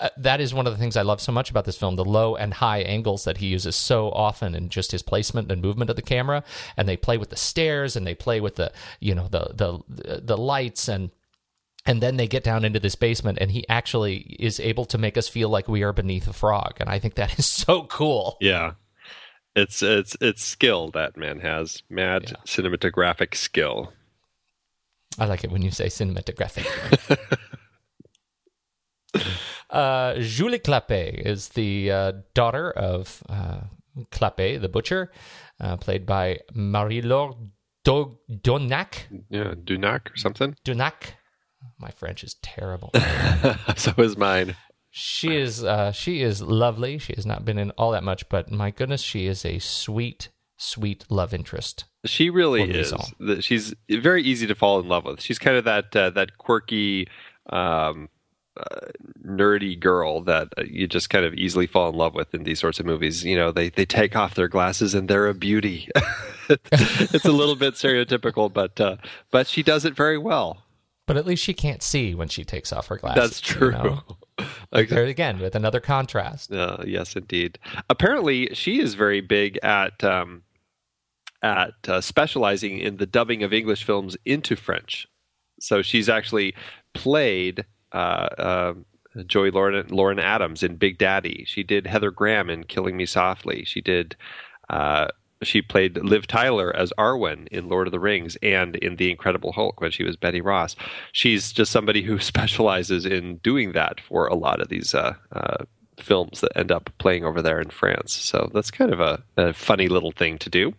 [0.04, 2.04] uh, that is one of the things I love so much about this film the
[2.04, 5.89] low and high angles that he uses so often and just his placement and movement
[5.89, 6.43] of the camera
[6.76, 10.22] and they play with the stairs and they play with the you know the the
[10.22, 11.10] the lights and
[11.86, 15.18] and then they get down into this basement and he actually is able to make
[15.18, 18.38] us feel like we are beneath a frog and I think that is so cool.
[18.41, 18.74] Yeah.
[19.56, 21.82] It's it's it's skill that man has.
[21.89, 22.38] Mad yeah.
[22.45, 23.93] cinematographic skill.
[25.18, 26.68] I like it when you say cinematographic.
[29.74, 33.61] Uh, Julie Clapet is the uh, daughter of uh,
[34.11, 35.11] Clapet, the butcher,
[35.59, 37.36] uh, played by Marie-Laure
[37.84, 39.07] Do- Donac.
[39.30, 40.55] Yeah, Dunac or something.
[40.63, 41.15] Dunac.
[41.80, 42.91] My French is terrible.
[43.76, 44.55] so is mine.
[44.91, 46.99] She is uh, she is lovely.
[46.99, 50.30] She has not been in all that much, but my goodness, she is a sweet,
[50.57, 51.86] sweet love interest.
[52.05, 52.93] She really is.
[53.39, 55.19] She's very easy to fall in love with.
[55.19, 57.07] She's kind of that uh, that quirky,
[57.49, 58.09] um,
[58.58, 58.88] uh,
[59.26, 62.80] nerdy girl that you just kind of easily fall in love with in these sorts
[62.80, 63.24] of movies.
[63.24, 65.89] You know, they they take off their glasses and they're a beauty.
[66.49, 68.97] it's a little bit stereotypical, but uh,
[69.32, 70.64] but she does it very well.
[71.06, 73.24] But at least she can't see when she takes off her glasses.
[73.24, 73.68] That's true.
[73.68, 74.01] You know?
[74.72, 76.51] like, there again with another contrast.
[76.51, 77.60] Uh, yes, indeed.
[77.89, 80.43] Apparently, she is very big at um,
[81.41, 85.08] at uh, specializing in the dubbing of English films into French.
[85.60, 86.56] So she's actually
[86.93, 87.97] played uh,
[88.37, 88.73] uh,
[89.27, 91.43] Joey Lauren, Lauren Adams in Big Daddy.
[91.47, 93.63] She did Heather Graham in Killing Me Softly.
[93.65, 94.15] She did
[94.69, 95.07] uh,
[95.43, 99.51] she played Liv Tyler as Arwen in Lord of the Rings and in The Incredible
[99.51, 100.75] Hulk when she was Betty Ross.
[101.11, 105.65] She's just somebody who specializes in doing that for a lot of these uh, uh,
[105.99, 108.13] films that end up playing over there in France.
[108.13, 110.73] So that's kind of a, a funny little thing to do.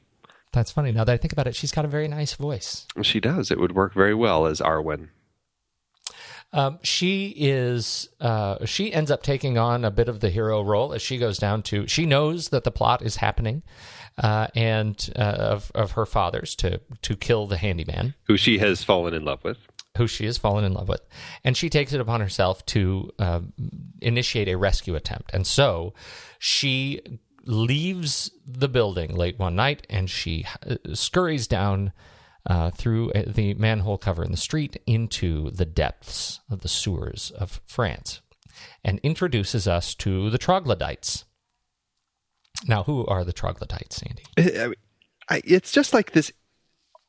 [0.52, 0.92] That's funny.
[0.92, 2.86] Now that I think about it, she's got a very nice voice.
[3.02, 3.50] She does.
[3.50, 5.08] It would work very well as Arwen.
[6.54, 8.08] Um, she is.
[8.20, 11.36] Uh, she ends up taking on a bit of the hero role as she goes
[11.36, 11.88] down to.
[11.88, 13.64] She knows that the plot is happening,
[14.16, 18.84] uh, and uh, of of her father's to to kill the handyman, who she has
[18.84, 19.58] fallen in love with,
[19.98, 21.02] who she has fallen in love with,
[21.42, 23.40] and she takes it upon herself to uh,
[24.00, 25.92] initiate a rescue attempt, and so
[26.38, 27.00] she
[27.46, 31.92] leaves the building late one night and she uh, scurries down
[32.46, 37.32] uh, through uh, the manhole cover in the street into the depths of the sewers
[37.36, 38.20] of France
[38.84, 41.24] and introduces us to the troglodytes.
[42.68, 44.76] Now, who are the troglodytes, Andy?
[45.30, 46.30] It's just like this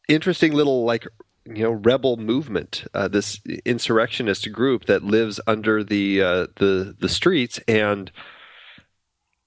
[0.08, 1.08] interesting little, like,
[1.46, 7.10] you know, rebel movement, uh, this insurrectionist group that lives under the uh, the the
[7.10, 8.12] streets and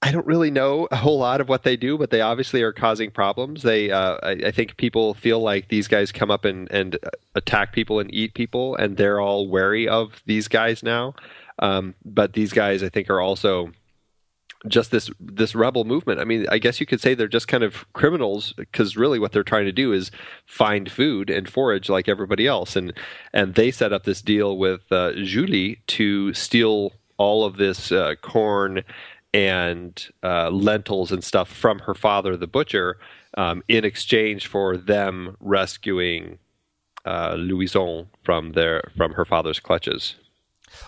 [0.01, 2.71] I don't really know a whole lot of what they do, but they obviously are
[2.71, 3.63] causing problems.
[3.63, 6.97] They, uh, I, I, think people feel like these guys come up and, and
[7.35, 11.15] attack people and eat people, and they're all wary of these guys now.
[11.59, 13.73] Um, but these guys, I think, are also
[14.67, 16.19] just this this rebel movement.
[16.19, 19.31] I mean, I guess you could say they're just kind of criminals because really what
[19.31, 20.11] they're trying to do is
[20.45, 22.93] find food and forage like everybody else, and
[23.33, 28.15] and they set up this deal with uh, Julie to steal all of this uh,
[28.21, 28.83] corn
[29.33, 32.97] and uh, lentils and stuff from her father, the butcher,
[33.37, 36.39] um, in exchange for them rescuing
[37.05, 40.15] uh, Louison from their from her father's clutches.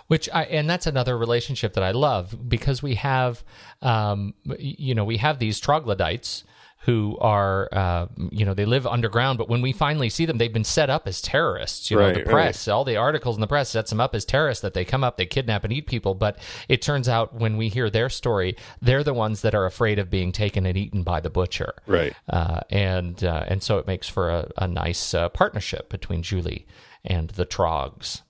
[0.07, 3.43] Which I and that's another relationship that I love because we have,
[3.81, 6.43] um, you know, we have these troglodytes
[6.85, 9.37] who are, uh, you know, they live underground.
[9.37, 11.91] But when we finally see them, they've been set up as terrorists.
[11.91, 12.73] You know, the press, right.
[12.73, 15.17] all the articles in the press sets them up as terrorists that they come up,
[15.17, 16.15] they kidnap and eat people.
[16.15, 19.99] But it turns out when we hear their story, they're the ones that are afraid
[19.99, 21.75] of being taken and eaten by the butcher.
[21.85, 22.13] Right.
[22.27, 26.65] Uh, and uh, and so it makes for a, a nice uh, partnership between Julie
[27.05, 28.23] and the Trogs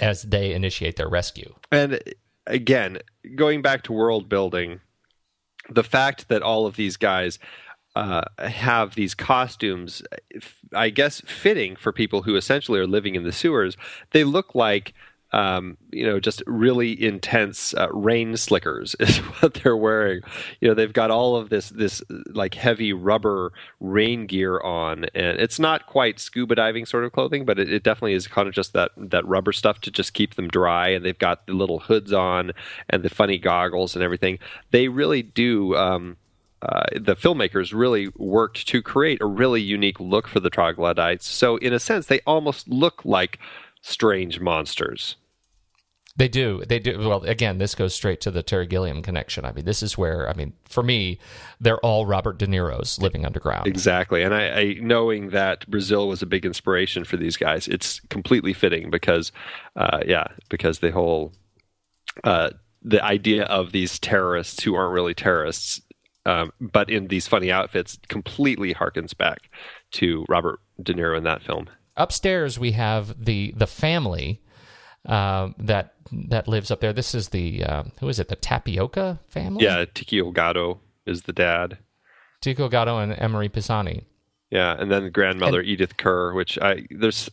[0.00, 1.54] as they initiate their rescue.
[1.70, 2.00] And
[2.48, 2.98] again,
[3.36, 4.80] going back to world building
[5.68, 7.38] the fact that all of these guys
[7.96, 10.02] uh, have these costumes,
[10.72, 13.76] I guess, fitting for people who essentially are living in the sewers,
[14.12, 14.94] they look like
[15.32, 20.22] um, you know, just really intense uh, rain slickers is what they're wearing.
[20.60, 25.38] You know, they've got all of this this like heavy rubber rain gear on, and
[25.38, 28.54] it's not quite scuba diving sort of clothing, but it, it definitely is kind of
[28.54, 30.88] just that that rubber stuff to just keep them dry.
[30.88, 32.52] And they've got the little hoods on
[32.88, 34.38] and the funny goggles and everything.
[34.70, 35.76] They really do.
[35.76, 36.16] Um,
[36.60, 41.24] uh, the filmmakers really worked to create a really unique look for the troglodytes.
[41.24, 43.38] So, in a sense, they almost look like
[43.88, 45.16] strange monsters.
[46.16, 46.64] They do.
[46.66, 46.98] They do.
[46.98, 49.44] Well, again, this goes straight to the Terry Gilliam connection.
[49.44, 51.20] I mean, this is where, I mean, for me,
[51.60, 53.68] they're all Robert De Niro's living underground.
[53.68, 54.24] Exactly.
[54.24, 58.52] And I, I knowing that Brazil was a big inspiration for these guys, it's completely
[58.52, 59.30] fitting because,
[59.76, 61.32] uh, yeah, because the whole,
[62.24, 62.50] uh,
[62.82, 65.80] the idea of these terrorists who aren't really terrorists,
[66.26, 69.50] um, but in these funny outfits, completely harkens back
[69.92, 71.68] to Robert De Niro in that film
[71.98, 74.42] upstairs we have the the family
[75.06, 76.92] uh, that that lives up there.
[76.92, 78.28] This is the uh, who is it?
[78.28, 79.64] The Tapioca family.
[79.64, 81.78] Yeah, Ticky Holgado is the dad.
[82.40, 84.04] Ticky Holgado and Anne-Marie Pisani.
[84.50, 87.28] Yeah, and then grandmother and, Edith Ker, which I there's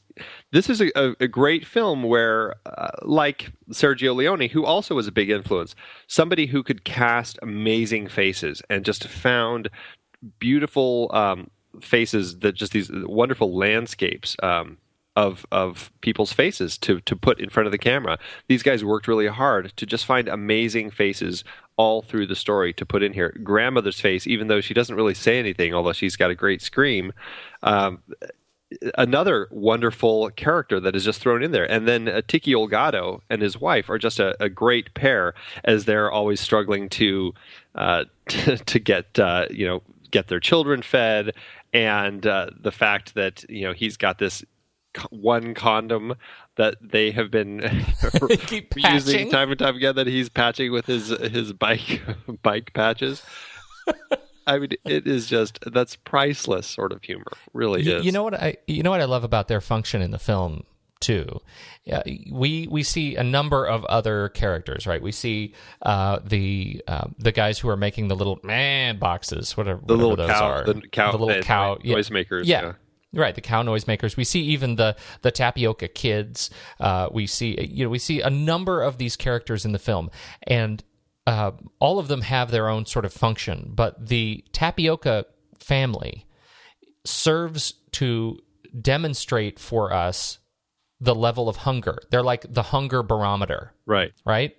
[0.52, 5.14] this is a, a great film where, uh, like Sergio Leone, who also was a
[5.14, 5.76] big influence,
[6.08, 9.70] somebody who could cast amazing faces and just found
[10.40, 11.50] beautiful um,
[11.82, 14.78] faces that just these wonderful landscapes um,
[15.16, 18.18] of of people's faces to to put in front of the camera.
[18.48, 21.44] These guys worked really hard to just find amazing faces
[21.78, 23.38] all through the story to put in here.
[23.44, 27.12] Grandmother's face, even though she doesn't really say anything, although she's got a great scream.
[27.64, 28.00] Um,
[28.98, 31.70] another wonderful character that is just thrown in there.
[31.70, 35.86] And then uh, Ticky Holgado and his wife are just a, a, great pair as
[35.86, 37.34] they're always struggling to
[37.76, 41.34] uh, to, to get uh, you know get their children fed
[41.76, 44.46] and uh, the fact that you know he's got this
[45.10, 46.16] one condom
[46.56, 47.60] that they have been
[48.78, 52.02] using time and time again that he's patching with his his bike
[52.42, 53.22] bike patches.
[54.48, 57.34] I mean, it is just that's priceless sort of humor.
[57.52, 58.06] Really you, is.
[58.06, 60.64] You know what I you know what I love about their function in the film
[61.00, 61.42] too.
[61.92, 65.02] Uh, we we see a number of other characters, right?
[65.02, 69.82] We see uh, the uh, the guys who are making the little man boxes, whatever
[69.86, 72.46] the whatever little those cow, are, the cow, the little cow noisemakers.
[72.46, 72.62] yeah.
[72.62, 72.74] yeah.
[73.14, 74.18] Right, the cow noisemakers.
[74.18, 76.50] We see even the the tapioca kids.
[76.82, 80.12] Uh, we see you know we see a number of these characters in the film,
[80.44, 80.84] and
[81.26, 83.72] uh, all of them have their own sort of function.
[83.74, 85.28] But the tapioca
[85.60, 86.26] family
[87.06, 88.40] serves to
[88.82, 90.40] demonstrate for us
[91.06, 91.98] the level of hunger.
[92.12, 94.12] They're like the hunger barometer, Right.
[94.26, 94.56] right?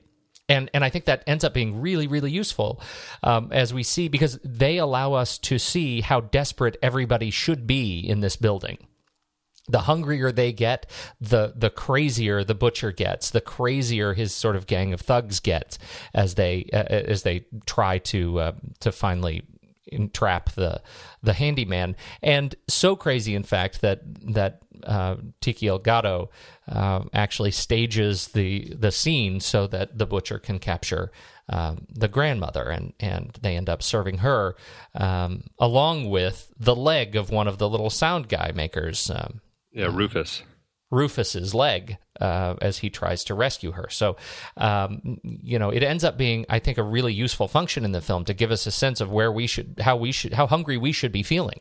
[0.49, 2.81] And and I think that ends up being really really useful
[3.23, 7.99] um, as we see because they allow us to see how desperate everybody should be
[7.99, 8.79] in this building.
[9.69, 10.87] The hungrier they get,
[11.21, 13.31] the the crazier the butcher gets.
[13.31, 15.79] The crazier his sort of gang of thugs gets
[16.15, 16.77] as they uh,
[17.13, 19.43] as they try to uh, to finally
[19.89, 20.81] entrap the
[21.23, 21.97] the handyman.
[22.23, 24.03] And so crazy, in fact, that
[24.35, 26.29] that uh, Ticky Holgado
[26.69, 31.11] uh, actually stages the the scene so that the butcher can capture
[31.49, 34.57] um, the grandmother, and and they end up serving her
[34.95, 39.11] um, along with the leg of one of the little sound guy makers.
[39.11, 39.41] Um,
[39.73, 40.43] Yeah, Rufus.
[40.91, 43.89] Rufus's leg uh, as he tries to rescue her.
[43.91, 44.17] So,
[44.57, 48.01] um, you know, it ends up being, I think, a really useful function in the
[48.01, 50.77] film to give us a sense of where we should, how we should, how hungry
[50.77, 51.61] we should be feeling.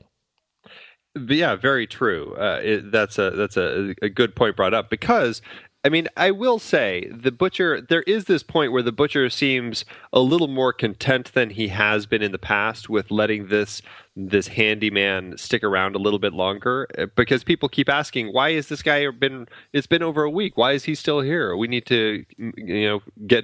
[1.17, 2.35] Yeah, very true.
[2.37, 5.41] Uh, it, that's a that's a, a good point brought up because
[5.85, 7.79] I mean I will say the butcher.
[7.79, 12.05] There is this point where the butcher seems a little more content than he has
[12.05, 13.81] been in the past with letting this
[14.17, 18.67] this handyman stick around a little bit longer uh, because people keep asking why is
[18.69, 21.85] this guy been it's been over a week why is he still here we need
[21.85, 23.43] to you know get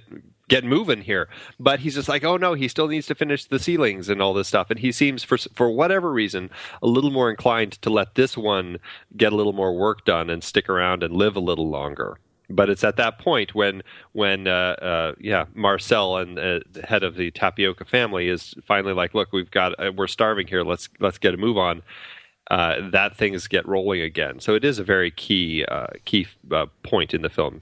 [0.52, 1.30] get moving here.
[1.60, 4.34] But he's just like, oh no, he still needs to finish the ceilings and all
[4.34, 4.70] this stuff.
[4.70, 6.52] And he seems, for for whatever reason,
[6.84, 8.78] a little more inclined to let this one
[9.18, 12.18] get a little more work done and stick around and live a little longer.
[12.50, 13.82] But it's at that point when
[14.12, 18.94] when uh, uh, yeah Marcel and uh, the head of the tapioca family is finally
[18.94, 20.64] like, look, we've got uh, we're starving here.
[20.64, 21.82] Let's let's get a move on.
[22.50, 24.42] Uh, that things get rolling again.
[24.42, 26.28] So it is a very key uh, key
[26.84, 27.62] point in the film.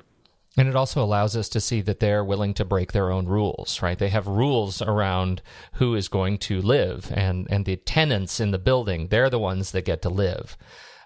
[0.59, 3.81] And it also allows us to see that they're willing to break their own rules,
[3.81, 3.97] right?
[3.97, 5.41] They have rules around
[5.75, 9.71] who is going to live, and, and the tenants in the building, they're the ones
[9.71, 10.57] that get to live,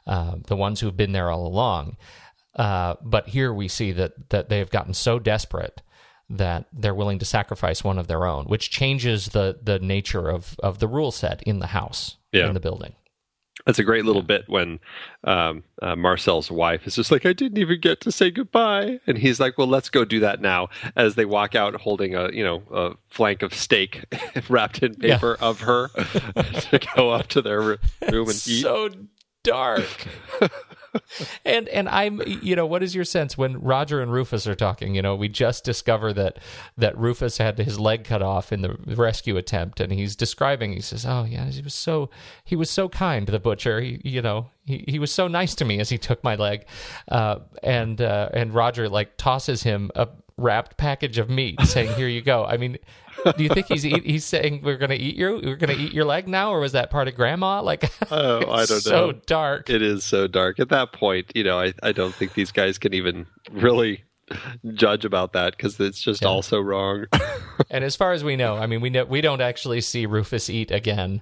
[0.07, 1.97] uh, the ones who've been there all along.
[2.55, 5.83] Uh, but here we see that, that they've gotten so desperate
[6.31, 10.55] that they're willing to sacrifice one of their own, which changes the, the nature of,
[10.63, 12.47] of the rule set in the house, yeah.
[12.47, 12.95] in the building.
[13.65, 14.79] That's a great little bit when
[15.23, 19.17] um, uh, Marcel's wife is just like, I didn't even get to say goodbye, and
[19.17, 22.43] he's like, "Well, let's go do that now." As they walk out, holding a you
[22.43, 24.03] know a flank of steak
[24.49, 25.47] wrapped in paper yeah.
[25.47, 25.87] of her
[26.69, 28.61] to go up to their room and eat.
[28.61, 28.89] So
[29.43, 30.07] dark.
[31.45, 34.95] and and I'm you know what is your sense when Roger and Rufus are talking?
[34.95, 36.39] You know, we just discover that
[36.77, 40.73] that Rufus had his leg cut off in the rescue attempt, and he's describing.
[40.73, 42.09] He says, "Oh yeah, he was so
[42.43, 43.81] he was so kind, to the butcher.
[43.81, 46.65] He, you know, he, he was so nice to me as he took my leg."
[47.07, 50.07] Uh, and uh, and Roger like tosses him a
[50.37, 52.77] wrapped package of meat, saying, "Here you go." I mean,
[53.37, 55.41] do you think he's eat, he's saying we're going to eat you?
[55.43, 57.61] we're going to eat your leg now, or was that part of Grandma?
[57.73, 59.11] Like, oh, I don't so know.
[59.11, 59.69] So dark.
[59.69, 60.59] It is so dark.
[60.59, 64.03] At that point, you know, I I don't think these guys can even really
[64.73, 66.27] judge about that because it's just yeah.
[66.27, 67.05] all so wrong.
[67.69, 70.49] and as far as we know, I mean, we know we don't actually see Rufus
[70.49, 71.21] eat again.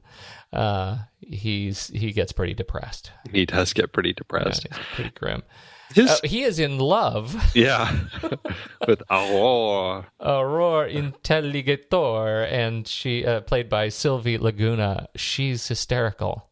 [0.52, 3.12] Uh, he's he gets pretty depressed.
[3.32, 4.68] He does get pretty depressed.
[4.70, 5.44] Yeah, pretty grim.
[5.94, 7.36] His, uh, he is in love.
[7.56, 7.96] Yeah,
[8.88, 10.06] with Aurore.
[10.20, 15.08] Aurore Interligator, and she uh, played by Sylvie Laguna.
[15.16, 16.50] She's hysterical.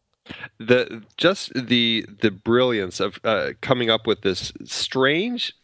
[0.58, 5.54] The just the the brilliance of uh, coming up with this strange.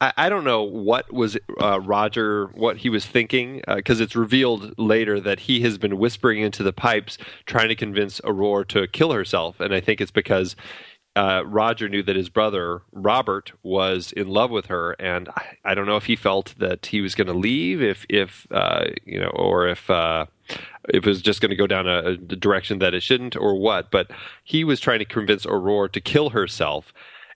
[0.00, 4.76] I, I don't know what was uh, Roger what he was thinking because it's revealed
[4.78, 9.12] later that he has been whispering into the pipes, trying to convince Aurore to kill
[9.12, 10.56] herself, and I think it's because
[11.14, 15.74] uh, Roger knew that his brother Robert was in love with her, and I, I
[15.74, 19.20] don't know if he felt that he was going to leave, if if uh, you
[19.20, 20.26] know, or if uh,
[20.88, 23.58] if it was just going to go down a, a, direction that it shouldn't, or
[23.58, 23.90] what.
[23.90, 24.10] But
[24.42, 26.94] he was trying to convince Aurora to kill herself,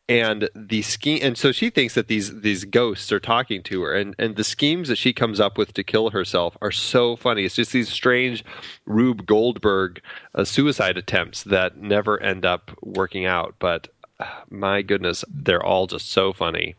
[0.08, 3.92] and the scheme and so she thinks that these these ghosts are talking to her
[3.92, 7.44] and and the schemes that she comes up with to kill herself are so funny.
[7.44, 8.44] It's just these strange
[8.84, 10.00] rube goldberg
[10.34, 13.88] uh, suicide attempts that never end up working out but
[14.20, 16.76] uh, my goodness they're all just so funny.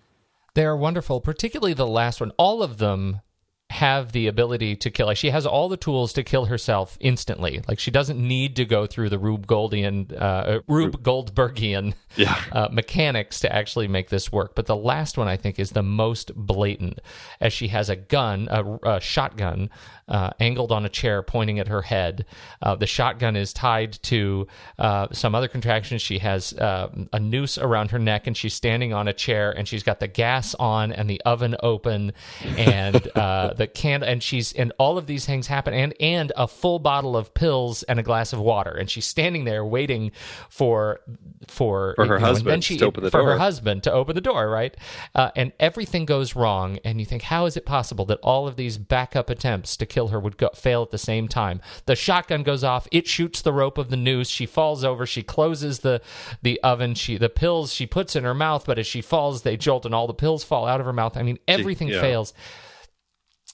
[0.54, 2.32] They're wonderful particularly the last one.
[2.38, 3.22] All of them
[3.70, 5.08] have the ability to kill.
[5.08, 7.62] Like she has all the tools to kill herself instantly.
[7.68, 12.40] Like she doesn't need to go through the Rube Goldian, uh, Rube Goldbergian Yeah.
[12.52, 14.56] uh, mechanics to actually make this work.
[14.56, 17.00] But the last one I think is the most blatant,
[17.42, 19.70] as she has a gun, a, a shotgun,
[20.08, 22.26] uh, angled on a chair, pointing at her head.
[22.62, 24.48] Uh, the shotgun is tied to
[24.80, 25.98] uh, some other contraction.
[25.98, 29.68] She has uh, a noose around her neck, and she's standing on a chair, and
[29.68, 34.54] she's got the gas on and the oven open, and uh, the can, and she's
[34.54, 38.04] and all of these things happen, and and a full bottle of pills and a
[38.04, 40.12] glass of water, and she's standing there waiting
[40.50, 41.00] for
[41.48, 43.38] for For her know, husband she, to open the for her door.
[43.38, 44.76] husband to open the door, right?
[45.16, 48.56] Uh, and everything goes wrong, and you think, how is it possible that all of
[48.56, 51.60] these backup attempts to kill her would go, fail at the same time?
[51.88, 54.30] The shotgun goes off, it shoots the rope of the noose.
[54.30, 55.08] She falls over.
[55.08, 56.02] She closes the
[56.44, 56.94] the oven.
[56.94, 59.96] She the pills she puts in her mouth, but as she falls, they jolt, and
[59.96, 61.18] all the pills fall out of her mouth.
[61.18, 62.02] I mean, everything yeah.
[62.02, 62.34] fails.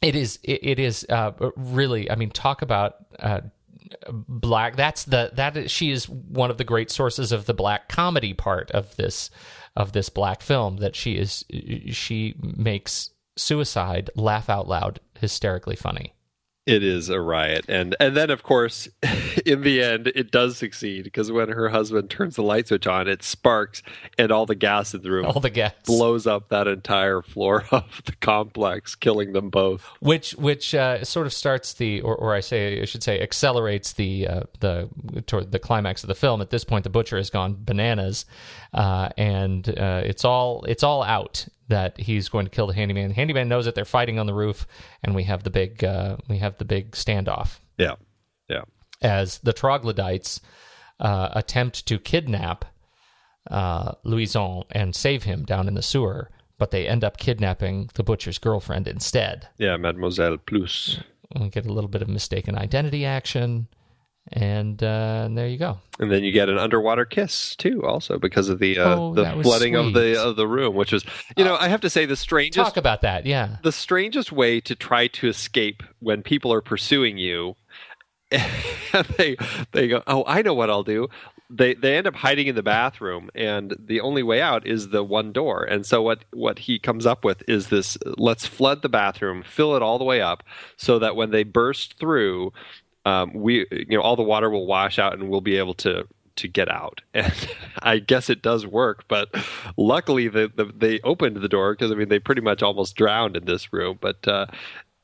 [0.01, 2.11] It is it, it is uh, really.
[2.11, 2.95] I mean, talk about.
[3.17, 3.41] Uh,
[4.09, 7.89] black that's the that is, she is one of the great sources of the black
[7.89, 9.29] comedy part of this
[9.75, 11.45] of this black film that she is
[11.91, 16.15] she makes suicide laugh out loud hysterically funny
[16.65, 18.87] It is a riot, and and then of course,
[19.45, 23.09] in the end, it does succeed because when her husband turns the light switch on,
[23.09, 23.83] it sparks,
[24.17, 27.65] and all the gas in the room all the gas blows up that entire floor
[27.71, 29.83] of the complex, killing them both.
[29.99, 33.91] which which uh, sort of starts the or, or I say I should say accelerates
[33.91, 34.89] the uh, the
[35.27, 36.41] toward the climax of the film.
[36.41, 38.25] At this point, the butcher has gone bananas,
[38.73, 43.09] uh, and uh, it's all it's all out that he's going to kill the handyman.
[43.09, 44.65] The handyman knows that they're fighting on the roof,
[45.03, 47.95] and we have the big uh, we have the big standoff Yeah,
[48.49, 48.63] yeah.
[49.01, 50.41] as the troglodytes
[50.99, 52.65] uh, attempt to kidnap
[53.49, 58.03] uh, Louison and save him down in the sewer, but they end up kidnapping the
[58.03, 59.47] butcher's girlfriend instead.
[59.57, 61.01] Yeah, Mademoiselle Plusse.
[61.39, 63.67] we get a little bit of mistaken identity action,
[64.31, 65.79] and, uh, and there you go.
[65.99, 69.43] And then you get an underwater kiss too, also because of the uh, Oh, the
[69.43, 71.05] flooding of the of the room, which was,
[71.37, 73.57] you know, I have to say the strangest Talk about that, yeah.
[73.63, 77.55] the strangest way to try to escape when people are pursuing you.
[79.17, 79.35] they
[79.73, 81.09] they go, oh, I know what I'll do.
[81.49, 85.03] They they end up hiding in the bathroom, and the only way out is the
[85.03, 85.63] one door.
[85.63, 89.75] And so what what he comes up with is this: let's flood the bathroom, fill
[89.75, 90.41] it all the way up,
[90.77, 92.53] so that when they burst through,
[93.05, 96.07] um, we you know all the water will wash out, and we'll be able to
[96.35, 97.01] to get out.
[97.13, 97.33] And
[97.81, 99.29] I guess it does work, but
[99.77, 103.35] luckily the, the they opened the door because I mean they pretty much almost drowned
[103.35, 103.97] in this room.
[103.99, 104.47] But uh,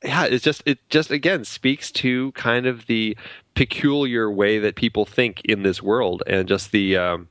[0.04, 3.18] yeah, it's just it just again speaks to kind of the
[3.54, 7.28] peculiar way that people think in this world, and just the um,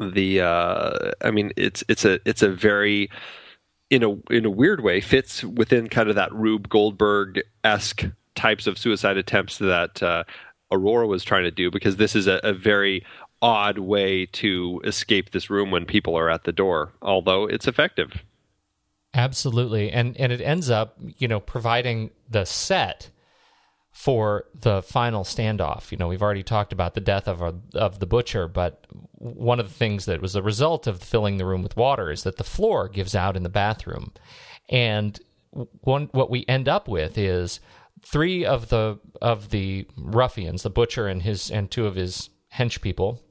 [0.00, 3.10] the uh, I mean it's it's a it's a very
[3.90, 8.06] in a in a weird way fits within kind of that Rube Goldberg esque
[8.36, 10.24] types of suicide attempts that uh,
[10.70, 13.04] Aurora was trying to do because this is a, a very
[13.42, 18.22] odd way to escape this room when people are at the door, although it's effective.
[19.14, 19.90] Absolutely.
[19.90, 23.10] And and it ends up, you know, providing the set
[23.90, 25.90] for the final standoff.
[25.90, 29.58] You know, we've already talked about the death of a, of the butcher, but one
[29.58, 32.36] of the things that was the result of filling the room with water is that
[32.36, 34.12] the floor gives out in the bathroom.
[34.68, 35.18] And
[35.80, 37.60] one what we end up with is
[38.10, 42.80] three of the of the ruffians, the butcher and his and two of his hench
[42.80, 43.22] people,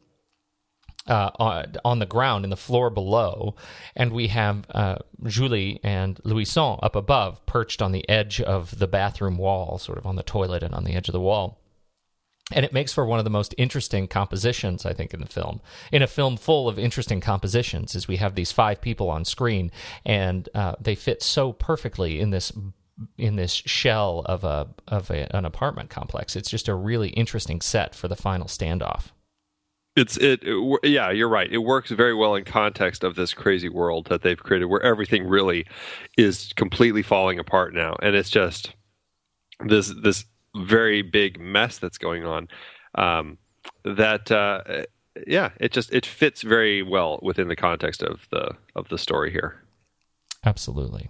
[1.08, 3.56] uh, on, on the ground in the floor below,
[3.96, 8.88] and we have uh, Julie and Louison up above, perched on the edge of the
[8.88, 11.62] bathroom wall, sort of on the toilet and on the edge of the wall.
[12.52, 15.62] And it makes for one of the most interesting compositions, I think, in the film.
[15.92, 19.72] In a film full of interesting compositions, is we have these five people on screen,
[20.06, 22.52] and uh, they fit so perfectly in this
[23.18, 26.36] in this shell of a of a, an apartment complex.
[26.36, 29.12] It's just a really interesting set for the final standoff.
[29.96, 33.70] It's it, it yeah you're right it works very well in context of this crazy
[33.70, 35.66] world that they've created where everything really
[36.18, 38.76] is completely falling apart now and it's just
[39.66, 40.26] this this
[40.58, 42.50] very big mess that's going on
[42.96, 43.38] um,
[43.86, 44.84] that uh,
[45.26, 49.32] yeah it just it fits very well within the context of the of the story
[49.32, 49.62] here
[50.46, 51.10] Absolutely.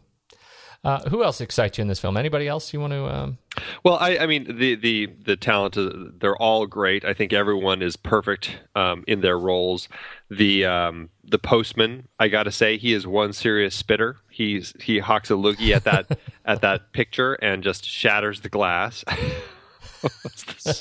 [0.85, 2.15] Uh, who else excites you in this film?
[2.15, 3.05] Anybody else you want to?
[3.05, 3.37] Um...
[3.83, 7.03] Well, I, I mean, the the the talent, uh, they're all great.
[7.03, 9.89] I think everyone is perfect um, in their roles.
[10.29, 14.17] The um, the postman, I got to say, he is one serious spitter.
[14.29, 19.03] He's he hawks a loogie at that at that picture and just shatters the glass.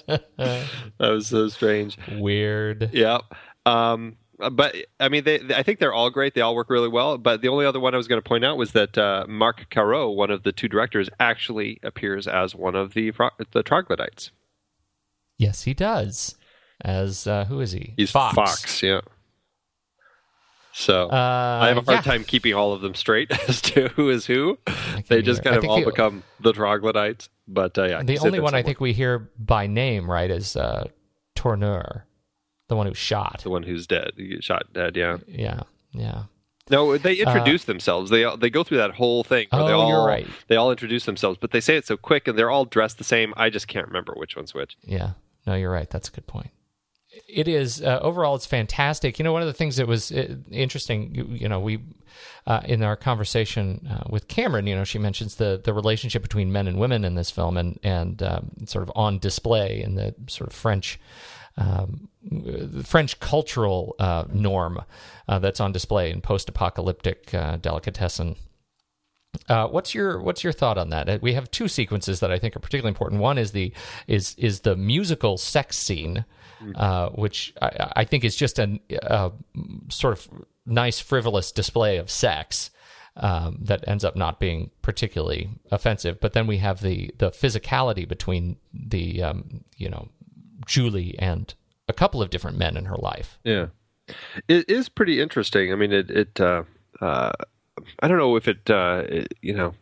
[0.07, 1.97] that was so strange.
[2.19, 2.91] Weird.
[2.93, 3.23] Yep.
[3.65, 4.19] Um,
[4.53, 6.35] but I mean, they, I think they're all great.
[6.35, 7.19] They all work really well.
[7.19, 9.71] But the only other one I was going to point out was that uh, Marc
[9.71, 13.13] Caro, one of the two directors, actually appears as one of the
[13.53, 14.31] the troglodytes.
[15.39, 16.37] Yes, he does.
[16.81, 17.95] As uh, who is he?
[17.97, 18.35] He's Fox.
[18.35, 19.01] Fox yeah.
[20.77, 22.13] So uh, I have a hard yeah.
[22.13, 24.59] time keeping all of them straight as to who is who.
[25.09, 27.29] They just kind of all he, become the troglodytes.
[27.47, 30.89] But uh, yeah, the only one I think we hear by name right is uh,
[31.37, 32.03] Tourneur,
[32.69, 34.97] the one who shot, the one who's dead, shot dead.
[34.97, 35.61] Yeah, yeah,
[35.93, 36.25] yeah.
[36.71, 38.11] No, they uh, introduce uh, themselves.
[38.11, 39.49] They they go through that whole thing.
[39.53, 40.27] oh, they all, you're right.
[40.49, 43.05] They all introduce themselves, but they say it so quick, and they're all dressed the
[43.05, 43.35] same.
[43.37, 44.77] I just can't remember which one's which.
[44.83, 45.13] Yeah,
[45.47, 45.89] no, you're right.
[45.89, 46.51] That's a good point
[47.29, 49.19] it is uh, overall it's fantastic.
[49.19, 51.81] You know, one of the things that was uh, interesting, you, you know, we
[52.47, 56.53] uh, in our conversation uh, with Cameron, you know, she mentions the the relationship between
[56.53, 60.15] men and women in this film, and and um, sort of on display in the
[60.29, 60.99] sort of French.
[61.57, 62.09] Um,
[62.85, 64.83] French cultural uh, norm
[65.29, 67.31] uh, that's on display in post-apocalyptic
[67.61, 68.37] delicatessen
[69.49, 71.23] uh, what's your what's your thought on that?
[71.23, 73.21] We have two sequences that I think are particularly important.
[73.21, 73.73] One is the
[74.07, 76.25] is is the musical sex scene,
[76.75, 79.33] uh, which I, I, think is just a, a,
[79.89, 80.29] sort of
[80.67, 82.71] nice frivolous display of sex
[83.17, 86.21] um, that ends up not being particularly offensive.
[86.21, 90.09] But then we have the the physicality between the um, you know
[90.67, 91.53] Julie and
[91.89, 93.39] a couple of different men in her life.
[93.45, 93.67] Yeah,
[94.49, 95.73] it is pretty interesting.
[95.73, 96.41] I mean, it it.
[96.41, 96.65] Uh,
[97.01, 97.33] uh,
[98.01, 99.75] I don't know if it, uh, it you know,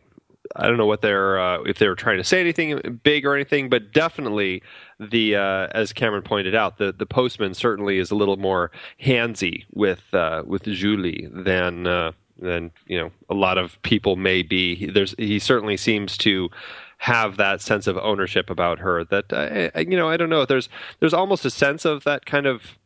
[0.56, 3.34] I don't know what they're uh, if they were trying to say anything big or
[3.34, 4.62] anything, but definitely
[4.98, 8.70] the uh, as Cameron pointed out, the the postman certainly is a little more
[9.02, 14.42] handsy with uh, with Julie than uh, than you know a lot of people may
[14.42, 14.86] be.
[14.86, 16.50] There's he certainly seems to
[17.02, 20.44] have that sense of ownership about her that uh, you know I don't know.
[20.44, 20.68] There's
[21.00, 22.78] there's almost a sense of that kind of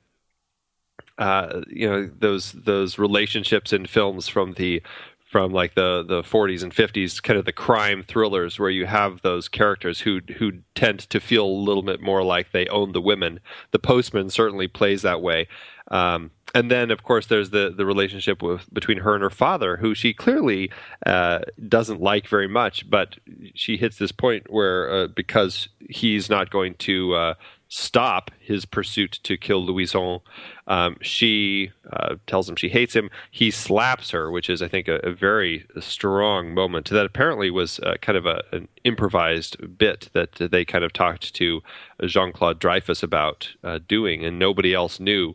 [1.18, 4.82] uh, you know those those relationships in films from the
[5.30, 9.20] from like the the 40s and 50s, kind of the crime thrillers where you have
[9.20, 13.02] those characters who who tend to feel a little bit more like they own the
[13.02, 13.38] women.
[13.72, 15.46] The Postman certainly plays that way.
[15.90, 19.76] Um, and then, of course, there's the the relationship with between her and her father,
[19.76, 20.70] who she clearly
[21.04, 22.88] uh, doesn't like very much.
[22.88, 23.16] But
[23.54, 27.34] she hits this point where uh, because he's not going to uh,
[27.68, 30.20] stop his pursuit to kill Louison.
[30.66, 33.10] Um, she uh, tells him she hates him.
[33.30, 36.88] He slaps her, which is, I think, a, a very strong moment.
[36.88, 41.34] That apparently was uh, kind of a, an improvised bit that they kind of talked
[41.34, 41.62] to
[42.06, 45.34] Jean Claude Dreyfus about uh, doing, and nobody else knew.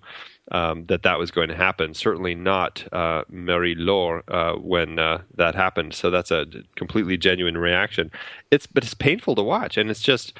[0.51, 1.93] Um, that that was going to happen.
[1.93, 5.93] Certainly not uh, Marie Laure uh, when uh, that happened.
[5.93, 6.45] So that's a
[6.75, 8.11] completely genuine reaction.
[8.49, 10.33] It's but it's painful to watch, and it's just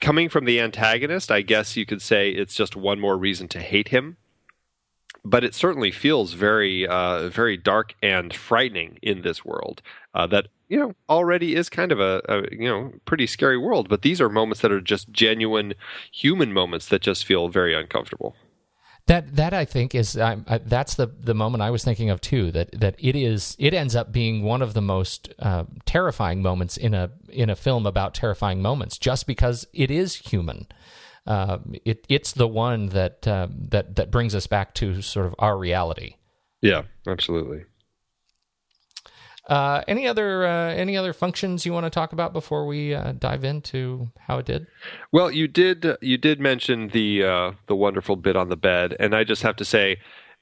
[0.00, 3.60] coming from the antagonist, I guess you could say it's just one more reason to
[3.60, 4.16] hate him.
[5.24, 9.82] But it certainly feels very, uh, very dark and frightening in this world.
[10.14, 13.88] Uh, that you know already is kind of a, a, you know pretty scary world.
[13.88, 15.74] But these are moments that are just genuine
[16.12, 18.36] human moments that just feel very uncomfortable.
[19.06, 22.50] That that I think is I, that's the the moment I was thinking of too.
[22.50, 26.76] That that it is it ends up being one of the most uh, terrifying moments
[26.76, 30.66] in a in a film about terrifying moments, just because it is human.
[31.24, 35.36] Uh, it it's the one that uh, that that brings us back to sort of
[35.38, 36.16] our reality.
[36.60, 37.64] Yeah, absolutely.
[39.46, 43.12] Uh, any other uh, any other functions you want to talk about before we uh,
[43.12, 44.66] dive into how it did?
[45.12, 49.14] Well, you did you did mention the uh, the wonderful bit on the bed, and
[49.14, 49.98] I just have to say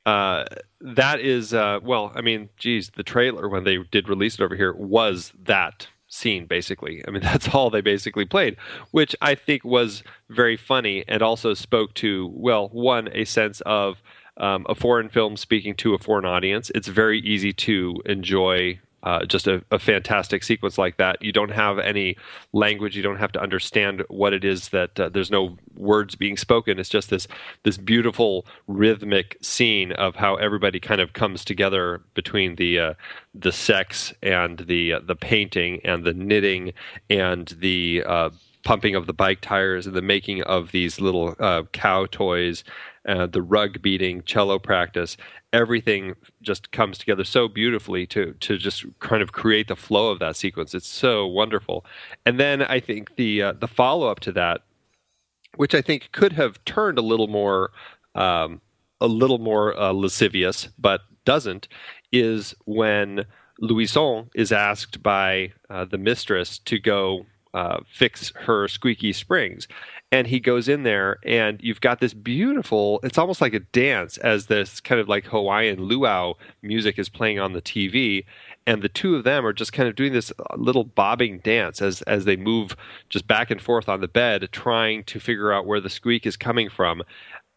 [0.07, 0.45] uh,
[0.81, 4.73] that is well, I mean, geez, the trailer when they did release it over here
[4.73, 7.03] was that scene basically.
[7.07, 8.57] I mean, that's all they basically played,
[8.91, 14.03] which I think was very funny and also spoke to well, one a sense of
[14.37, 16.71] um, a foreign film speaking to a foreign audience.
[16.75, 21.21] It's very easy to enjoy uh, just a, a, fantastic sequence like that.
[21.23, 22.17] You don't have any
[22.55, 22.97] language.
[22.97, 26.79] You don't have to understand what it is that uh, there's no words being spoken.
[26.79, 27.29] It's just this
[27.65, 32.95] this beautiful rhythmic scene of how everybody kind of comes together between the uh,
[33.35, 36.73] the sex and the uh, the painting and the knitting
[37.11, 38.31] and the uh,
[38.65, 42.65] pumping of the bike tires and the making of these little uh, cow toys
[43.07, 45.17] uh, the rug beating, cello practice,
[45.53, 50.19] everything just comes together so beautifully to to just kind of create the flow of
[50.19, 50.75] that sequence.
[50.75, 51.85] It's so wonderful.
[52.25, 54.63] And then I think the uh, the follow up to that,
[55.57, 57.71] which I think could have turned a little more
[58.15, 58.61] um,
[59.01, 61.69] a little more uh, lascivious, but doesn't,
[62.13, 63.27] is when
[63.61, 69.67] Louison is asked by uh, the mistress to go uh, fix her squeaky springs.
[70.13, 73.01] And he goes in there, and you've got this beautiful.
[73.03, 77.41] It's almost like a dance as this kind of like Hawaiian luau music is playing
[77.41, 78.25] on the TV,
[78.67, 82.03] and the two of them are just kind of doing this little bobbing dance as
[82.03, 82.77] as they move
[83.09, 86.37] just back and forth on the bed, trying to figure out where the squeak is
[86.37, 87.03] coming from.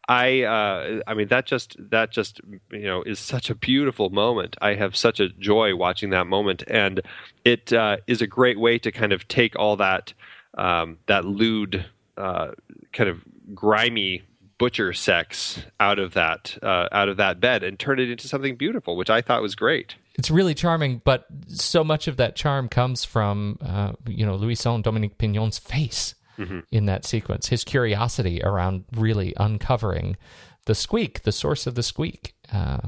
[0.07, 2.39] I uh, I mean that just that just
[2.71, 4.55] you know is such a beautiful moment.
[4.61, 7.01] I have such a joy watching that moment, and
[7.43, 10.13] it uh, is a great way to kind of take all that
[10.57, 11.85] um, that lewd
[12.15, 12.51] uh,
[12.93, 13.21] kind of
[13.53, 14.23] grimy
[14.57, 18.55] butcher sex out of that uh, out of that bed and turn it into something
[18.55, 19.95] beautiful, which I thought was great.
[20.15, 24.81] It's really charming, but so much of that charm comes from uh, you know Louison
[24.81, 26.59] Dominique Pinon's face mm-hmm.
[26.71, 27.47] in that sequence.
[27.47, 30.17] His curiosity around really uncovering
[30.65, 32.79] the squeak, the source of the squeak, uh,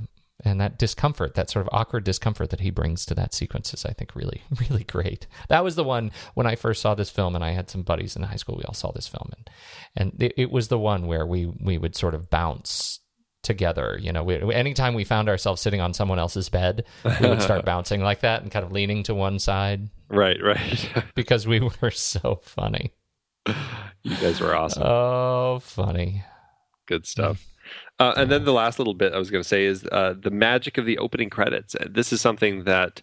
[0.46, 3.86] and that discomfort, that sort of awkward discomfort that he brings to that sequence is,
[3.86, 5.28] I think, really, really great.
[5.50, 8.16] That was the one when I first saw this film, and I had some buddies
[8.16, 8.56] in high school.
[8.56, 9.50] We all saw this film, and
[9.96, 13.00] and it, it was the one where we we would sort of bounce
[13.44, 13.98] together.
[14.02, 16.86] You know, we, anytime we found ourselves sitting on someone else's bed,
[17.22, 19.90] we would start bouncing like that and kind of leaning to one side.
[20.10, 20.90] Right, right.
[21.16, 22.94] because we were so funny.
[24.04, 24.84] you guys were awesome.
[24.84, 26.24] Oh, funny.
[26.88, 27.46] Good stuff.
[28.00, 30.32] Uh, and then the last little bit I was going to say is uh, the
[30.32, 31.76] magic of the opening credits.
[31.88, 33.02] This is something that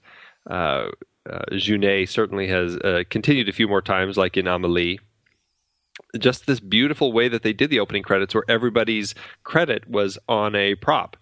[0.49, 0.89] uh,
[1.29, 5.01] uh, Jeunet certainly has uh, continued a few more times, like in Amelie.
[6.19, 9.15] Just this beautiful way that they did the opening credits, where everybody's
[9.45, 11.17] credit was on a prop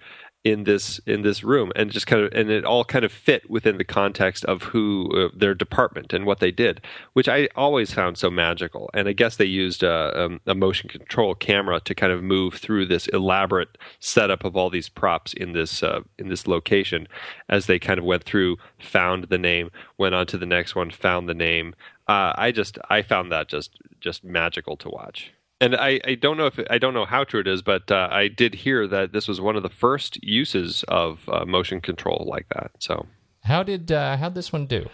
[0.45, 3.49] in this in this room and just kind of and it all kind of fit
[3.49, 6.83] within the context of who uh, their department and what they did
[7.15, 8.91] which i always found so magical.
[8.93, 12.55] And i guess they used a, um, a, motion control camera to kind of move
[12.55, 17.09] through this elaborate setup of all these props in this uh, in this location
[17.49, 20.91] as they kind of went through found the name went on to the next one
[20.91, 21.75] found the name.
[22.07, 25.33] Uh, i just i found that just just magical to watch
[25.65, 28.09] and I, I don't know if I don't know how true it is, but uh,
[28.11, 32.27] I did hear that this was one of the first uses of uh, motion control
[32.29, 32.73] like that.
[32.81, 33.07] So,
[33.43, 34.89] how did uh, how this one do?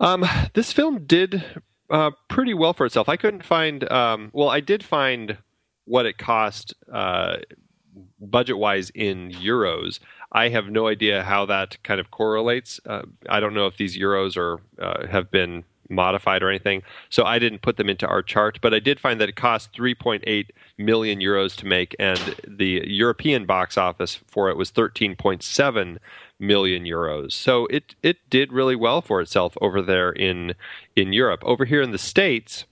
[0.00, 0.24] Um,
[0.54, 1.44] this film did
[1.88, 3.08] uh, pretty well for itself.
[3.08, 3.90] I couldn't find.
[3.92, 5.38] Um, well, I did find
[5.84, 7.36] what it cost uh,
[8.20, 10.00] budget wise in euros.
[10.32, 12.80] I have no idea how that kind of correlates.
[12.84, 14.60] Uh, I don't know if these euros are
[15.06, 16.82] have been modified or anything.
[17.10, 19.72] So I didn't put them into our chart, but I did find that it cost
[19.72, 25.98] 3.8 million euros to make, and the European box office for it was 13.7
[26.38, 27.32] million euros.
[27.32, 30.54] So it it did really well for itself over there in
[30.94, 31.42] in Europe.
[31.44, 32.64] Over here in the states,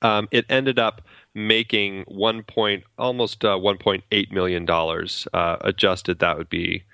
[0.00, 1.02] um, it ended up
[1.34, 6.18] making one point almost uh, 1.8 million dollars uh, adjusted.
[6.18, 6.84] That would be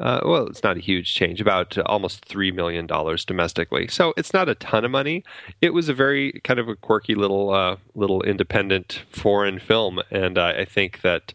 [0.00, 3.88] uh, well, it's not a huge change, about uh, almost $3 million domestically.
[3.88, 5.24] So it's not a ton of money.
[5.60, 10.00] It was a very kind of a quirky little, uh, little independent foreign film.
[10.10, 11.34] And uh, I think that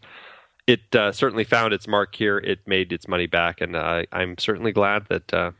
[0.66, 2.38] it uh, certainly found its mark here.
[2.38, 3.60] It made its money back.
[3.60, 5.54] And uh, I'm certainly glad that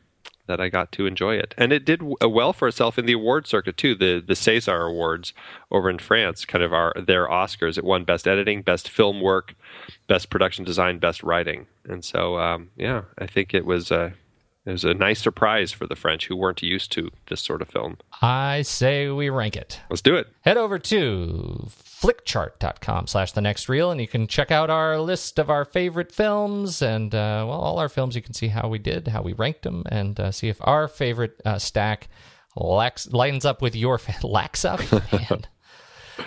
[0.46, 1.54] that I got to enjoy it.
[1.56, 3.94] And it did uh, well for itself in the award circuit too.
[3.94, 5.32] The the César Awards
[5.70, 7.78] over in France, kind of are their Oscars.
[7.78, 9.54] It won best editing, best film work,
[10.06, 11.66] best production design, best writing.
[11.88, 14.14] And so, um, yeah, I think it was a
[14.66, 17.68] it was a nice surprise for the French who weren't used to this sort of
[17.68, 17.98] film.
[18.22, 19.80] I say we rank it.
[19.90, 20.28] Let's do it.
[20.40, 21.68] Head over to
[22.04, 26.12] flickchart.com slash the next reel and you can check out our list of our favorite
[26.12, 29.32] films and uh, well all our films you can see how we did how we
[29.32, 32.08] ranked them and uh, see if our favorite uh, stack
[32.56, 34.80] lax, lines up with your fa- lax up
[35.12, 35.46] man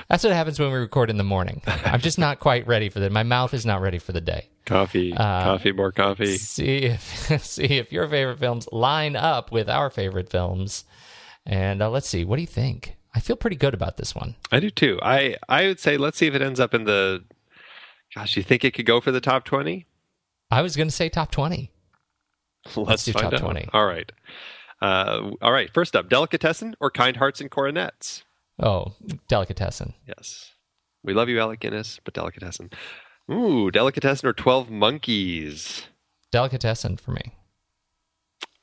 [0.09, 2.99] that's what happens when we record in the morning i'm just not quite ready for
[2.99, 6.77] that my mouth is not ready for the day coffee uh, coffee more coffee see
[6.77, 10.85] if see if your favorite films line up with our favorite films
[11.45, 14.35] and uh, let's see what do you think I feel pretty good about this one.
[14.51, 14.99] I do too.
[15.01, 17.23] I I would say let's see if it ends up in the.
[18.14, 19.88] Gosh, you think it could go for the top twenty?
[20.51, 21.72] I was going to say top twenty.
[22.76, 23.39] Let's, let's do top out.
[23.39, 23.68] twenty.
[23.73, 24.11] All right.
[24.84, 25.73] Uh, all right.
[25.73, 28.23] First up, delicatessen or kind hearts and coronets.
[28.59, 28.93] Oh,
[29.27, 29.93] delicatessen.
[30.07, 30.51] Yes,
[31.03, 32.71] we love you, Alec Guinness, but delicatessen.
[33.31, 35.88] Ooh, delicatessen or Twelve Monkeys.
[36.31, 37.34] Delicatessen for me.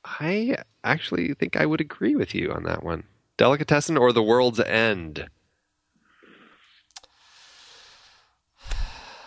[0.05, 3.05] I actually think I would agree with you on that one.
[3.37, 5.29] Delicatessen or The World's End?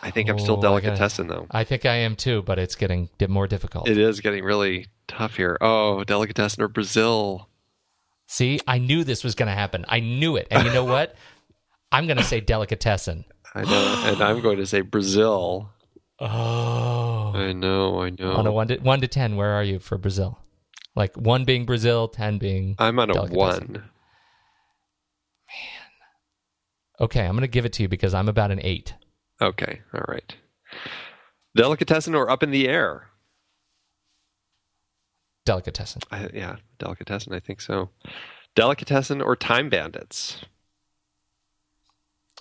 [0.03, 1.48] I think I'm still oh, delicatessen though.
[1.52, 3.89] I think I am too, but it's getting more difficult.
[3.89, 5.57] It is getting really tough here.
[5.60, 7.47] Oh, delicatessen or Brazil?
[8.28, 9.86] See, I knew this was going to happen.
[9.88, 10.48] I knew it.
[10.52, 11.16] And you know what?
[11.91, 13.26] I'm going to say delicatessen.
[13.56, 15.72] I know, and I'm going to say Brazil.
[16.20, 18.34] Oh, I know, I know.
[18.34, 20.38] On a one to one to ten, where are you for Brazil?
[20.95, 23.72] Like one being Brazil, ten being I'm on a one.
[23.72, 23.84] Man,
[26.99, 28.94] okay, I'm going to give it to you because I'm about an eight.
[29.41, 30.36] Okay, all right.
[31.56, 33.10] Delicatessen or Up in the Air?
[35.48, 36.02] Delicatessen.
[36.11, 37.34] I, yeah, Delicatessen.
[37.34, 37.90] I think so.
[38.56, 40.44] Delicatessen or Time Bandits?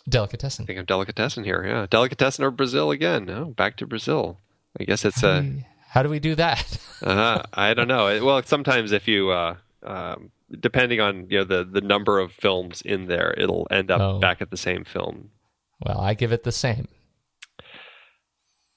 [0.09, 0.65] Delicatessen.
[0.65, 1.65] I think of Delicatessen here.
[1.67, 3.25] Yeah, Delicatessen or Brazil again?
[3.27, 4.39] No, back to Brazil.
[4.79, 5.41] I guess it's How a.
[5.43, 6.79] do we, how do, we do that?
[7.03, 8.25] uh, I don't know.
[8.25, 10.31] Well, sometimes if you, uh, um,
[10.61, 14.19] depending on you know the the number of films in there, it'll end up Oh.
[14.19, 15.31] back at the same film.
[15.85, 16.89] well, I give it the same.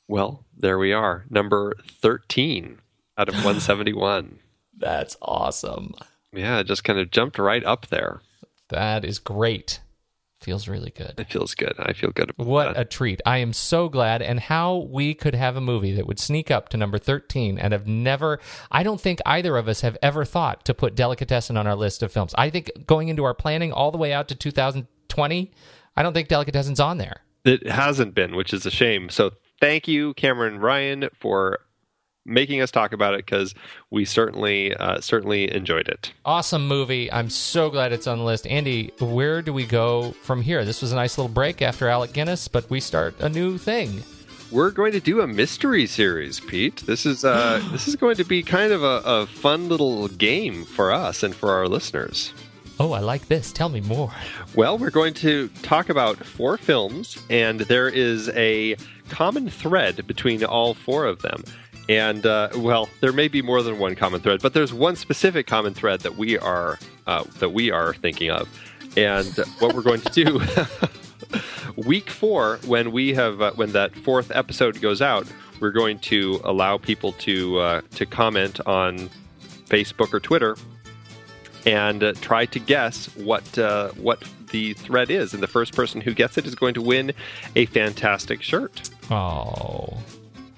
[0.07, 2.79] Well, there we are, number thirteen
[3.19, 4.39] out of one seventy one.
[4.77, 5.93] That's awesome.
[6.33, 8.21] Yeah, it just kind of jumped right up there.
[8.69, 9.81] That is great.
[10.41, 11.15] Feels really good.
[11.19, 11.73] It feels good.
[11.79, 12.79] I feel good about What that.
[12.81, 13.19] a treat.
[13.25, 14.21] I am so glad.
[14.21, 17.73] And how we could have a movie that would sneak up to number 13 and
[17.73, 18.39] have never,
[18.71, 22.03] I don't think either of us have ever thought to put Delicatessen on our list
[22.03, 22.33] of films.
[22.37, 25.51] I think going into our planning all the way out to 2020,
[25.97, 27.21] I don't think Delicatessen's on there.
[27.43, 29.09] It hasn't been, which is a shame.
[29.09, 31.59] So thank you, Cameron Ryan, for
[32.25, 33.53] making us talk about it because
[33.91, 36.13] we certainly uh, certainly enjoyed it.
[36.25, 37.11] Awesome movie.
[37.11, 38.47] I'm so glad it's on the list.
[38.47, 40.63] Andy, where do we go from here?
[40.65, 44.03] This was a nice little break after Alec Guinness, but we start a new thing.
[44.51, 46.77] We're going to do a mystery series, Pete.
[46.77, 50.65] This is uh, this is going to be kind of a, a fun little game
[50.65, 52.33] for us and for our listeners.
[52.81, 53.51] Oh, I like this.
[53.51, 54.11] Tell me more.
[54.55, 58.77] Well, we're going to talk about four films, and there is a
[59.09, 61.43] common thread between all four of them.
[61.89, 65.47] And uh, well, there may be more than one common thread, but there's one specific
[65.47, 68.47] common thread that we are uh, that we are thinking of.
[68.95, 70.41] And what we're going to do
[71.87, 75.25] week four, when we have uh, when that fourth episode goes out,
[75.59, 79.09] we're going to allow people to uh, to comment on
[79.65, 80.57] Facebook or Twitter
[81.65, 85.33] and uh, try to guess what uh, what the thread is.
[85.33, 87.13] And the first person who gets it is going to win
[87.55, 88.91] a fantastic shirt.
[89.09, 89.97] Oh,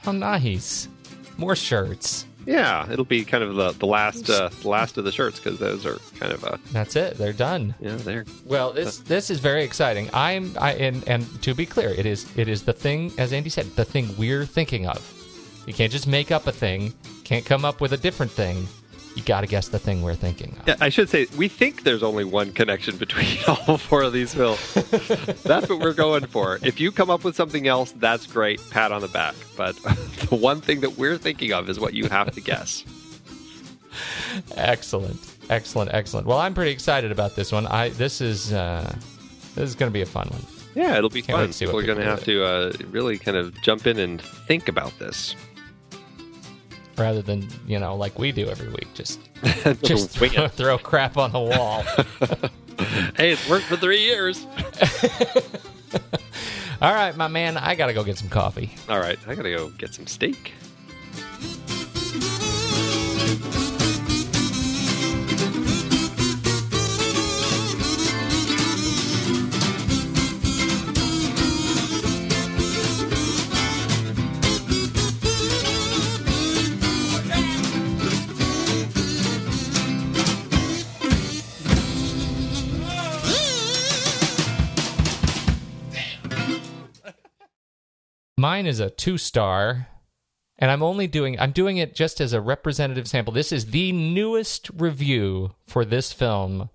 [0.03, 0.89] how nice.
[1.37, 2.25] More shirts.
[2.45, 5.85] Yeah, it'll be kind of the, the last uh, last of the shirts because those
[5.85, 7.17] are kind of uh, That's it.
[7.17, 7.75] They're done.
[7.79, 10.09] yeah they're Well, this this is very exciting.
[10.13, 13.49] I'm I and and to be clear, it is it is the thing as Andy
[13.49, 14.99] said, the thing we're thinking of.
[15.67, 16.93] You can't just make up a thing.
[17.23, 18.67] Can't come up with a different thing.
[19.15, 20.67] You got to guess the thing we're thinking of.
[20.67, 24.33] Yeah, I should say we think there's only one connection between all four of these
[24.33, 24.73] films.
[25.43, 26.59] that's what we're going for.
[26.63, 28.61] If you come up with something else, that's great.
[28.69, 29.35] Pat on the back.
[29.57, 29.75] But
[30.29, 32.85] the one thing that we're thinking of is what you have to guess.
[34.55, 35.19] Excellent,
[35.49, 36.25] excellent, excellent.
[36.25, 37.67] Well, I'm pretty excited about this one.
[37.67, 38.95] I this is uh,
[39.55, 40.41] this is going to be a fun one.
[40.73, 41.47] Yeah, it'll be Can't wait fun.
[41.49, 44.21] to see what We're going to have to uh, really kind of jump in and
[44.21, 45.35] think about this.
[46.97, 49.19] Rather than you know like we do every week, just
[49.63, 50.51] Just just throw, it.
[50.51, 51.83] throw crap on the wall.
[53.15, 54.45] Hey, it's worked for three years.
[56.81, 58.71] All right, my man, I got to go get some coffee.
[58.89, 60.53] All right, I gotta go get some steak.
[88.61, 89.87] Mine is a two star,
[90.59, 93.33] and I'm only doing I'm doing it just as a representative sample.
[93.33, 96.69] This is the newest review for this film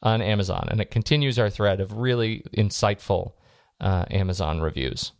[0.00, 3.32] on Amazon, and it continues our thread of really insightful
[3.82, 5.12] uh, Amazon reviews.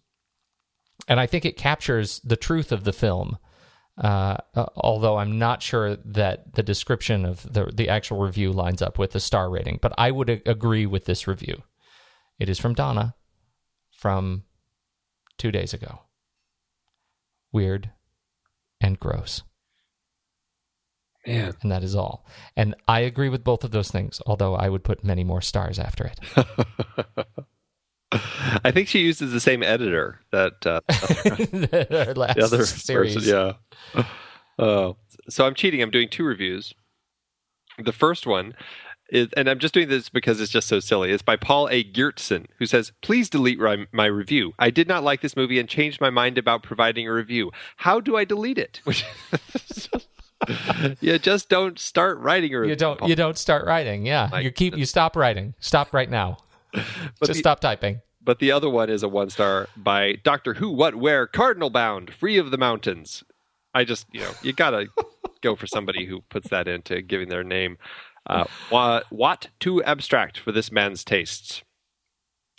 [1.06, 3.36] And I think it captures the truth of the film.
[3.98, 8.80] Uh, uh, although I'm not sure that the description of the the actual review lines
[8.80, 11.62] up with the star rating, but I would a- agree with this review.
[12.38, 13.16] It is from Donna,
[13.92, 14.44] from
[15.38, 16.00] two days ago.
[17.52, 17.90] Weird
[18.80, 19.42] and gross.
[21.26, 22.24] Man, And that is all.
[22.56, 25.78] And I agree with both of those things, although I would put many more stars
[25.78, 26.20] after it.
[28.64, 30.80] I think she uses the same editor that uh,
[32.08, 33.14] Our last the other series.
[33.14, 33.54] person.
[33.94, 34.04] Yeah.
[34.58, 34.92] Uh,
[35.28, 35.82] so I'm cheating.
[35.82, 36.72] I'm doing two reviews.
[37.78, 38.54] The first one
[39.10, 41.10] is, and I'm just doing this because it's just so silly.
[41.10, 41.82] It's by Paul A.
[41.84, 44.52] Geertsen, who says, "Please delete ri- my review.
[44.58, 47.50] I did not like this movie and changed my mind about providing a review.
[47.76, 49.04] How do I delete it?" Which
[51.00, 52.70] you just don't start writing a review.
[52.72, 54.06] You don't you don't start writing.
[54.06, 54.28] Yeah.
[54.30, 55.54] Like- you keep you stop writing.
[55.60, 56.38] Stop right now.
[56.74, 56.86] Just
[57.20, 58.00] the- stop typing.
[58.22, 62.12] But the other one is a one star by Doctor Who, What, Where, Cardinal Bound,
[62.12, 63.24] Free of the Mountains.
[63.72, 64.88] I just, you know, you gotta
[65.40, 67.78] go for somebody who puts that into giving their name.
[68.28, 71.62] Uh, what, what too abstract for this man's tastes?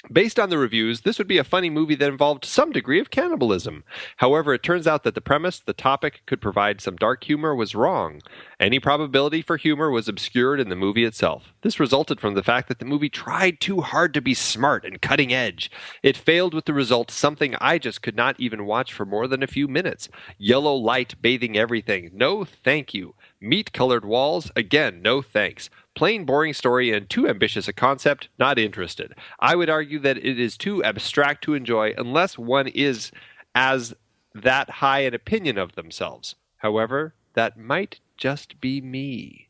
[0.10, 3.10] Based on the reviews, this would be a funny movie that involved some degree of
[3.10, 3.84] cannibalism.
[4.16, 7.76] However, it turns out that the premise, the topic, could provide some dark humor was
[7.76, 8.22] wrong.
[8.62, 11.54] Any probability for humor was obscured in the movie itself.
[11.64, 15.02] This resulted from the fact that the movie tried too hard to be smart and
[15.02, 15.70] cutting edge.
[16.02, 19.44] It failed with the result something I just could not even watch for more than
[19.44, 20.08] a few minutes.
[20.38, 22.12] Yellow light bathing everything.
[22.14, 23.16] No, thank you.
[23.42, 24.52] Meat colored walls?
[24.56, 25.70] Again, no thanks.
[25.96, 28.28] Plain boring story and too ambitious a concept?
[28.38, 29.14] Not interested.
[29.40, 33.12] I would argue that it is too abstract to enjoy unless one is
[33.56, 33.94] as
[34.36, 36.36] that high an opinion of themselves.
[36.58, 39.48] However, that might just be me.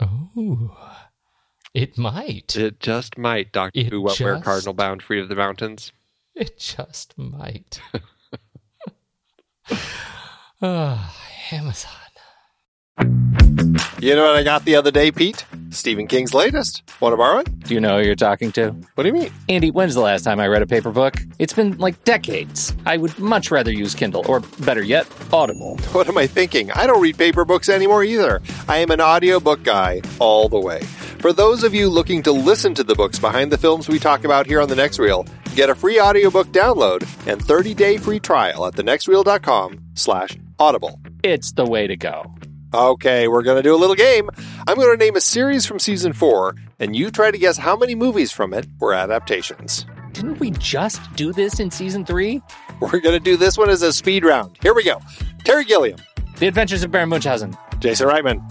[0.00, 0.76] Oh,
[1.72, 2.56] it might.
[2.56, 5.92] It just might, Doctor It Who Wetware just- Cardinal Bound Free of the Mountains.
[6.34, 7.80] It just might.
[10.62, 11.14] Ah,
[11.52, 11.90] Amazon.
[13.98, 15.44] You know what I got the other day, Pete?
[15.70, 16.82] Stephen King's latest.
[17.00, 17.60] Want to borrow it?
[17.60, 18.70] Do you know who you're talking to?
[18.94, 19.32] What do you mean?
[19.48, 21.16] Andy, when's the last time I read a paper book?
[21.38, 22.74] It's been like decades.
[22.86, 25.76] I would much rather use Kindle, or better yet, Audible.
[25.96, 26.70] What am I thinking?
[26.72, 28.42] I don't read paper books anymore either.
[28.68, 30.80] I am an audiobook guy all the way.
[31.20, 34.24] For those of you looking to listen to the books behind the films we talk
[34.24, 35.24] about here on The Next Reel,
[35.54, 41.00] get a free audiobook download and 30-day free trial at thenextreel.com slash audible.
[41.24, 42.34] It's the way to go.
[42.74, 44.28] Okay, we're going to do a little game.
[44.66, 47.76] I'm going to name a series from season four, and you try to guess how
[47.76, 49.86] many movies from it were adaptations.
[50.12, 52.42] Didn't we just do this in season three?
[52.80, 54.56] We're going to do this one as a speed round.
[54.62, 55.00] Here we go.
[55.44, 55.98] Terry Gilliam,
[56.38, 57.56] The Adventures of Baron Munchausen.
[57.78, 58.42] Jason Reitman,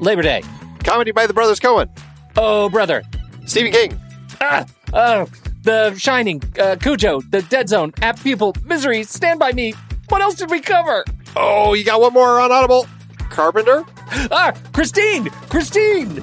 [0.00, 0.42] Labor Day.
[0.82, 1.88] comedy by the Brothers Coen,
[2.36, 3.02] Oh, brother.
[3.46, 3.98] Stephen King,
[4.40, 5.26] Ah, oh,
[5.62, 9.72] The Shining, uh, Cujo, The Dead Zone, Apt Pupil, Misery, Stand By Me.
[10.08, 11.04] What else did we cover?
[11.36, 12.86] Oh, you got one more on Audible.
[13.32, 13.84] Carpenter?
[14.30, 15.30] Ah, Christine!
[15.48, 16.22] Christine!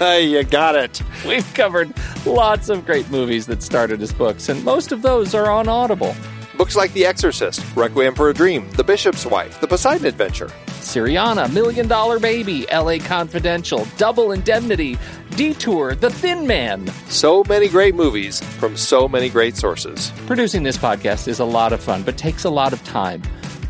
[0.00, 1.02] You got it.
[1.26, 1.92] We've covered
[2.26, 6.14] lots of great movies that started as books, and most of those are on Audible.
[6.56, 10.50] Books like The Exorcist, Requiem for a Dream, The Bishop's Wife, The Poseidon Adventure.
[10.80, 14.96] Syriana, Million Dollar Baby, LA Confidential, Double Indemnity,
[15.36, 16.86] Detour, The Thin Man.
[17.08, 20.12] So many great movies from so many great sources.
[20.26, 23.22] Producing this podcast is a lot of fun, but takes a lot of time.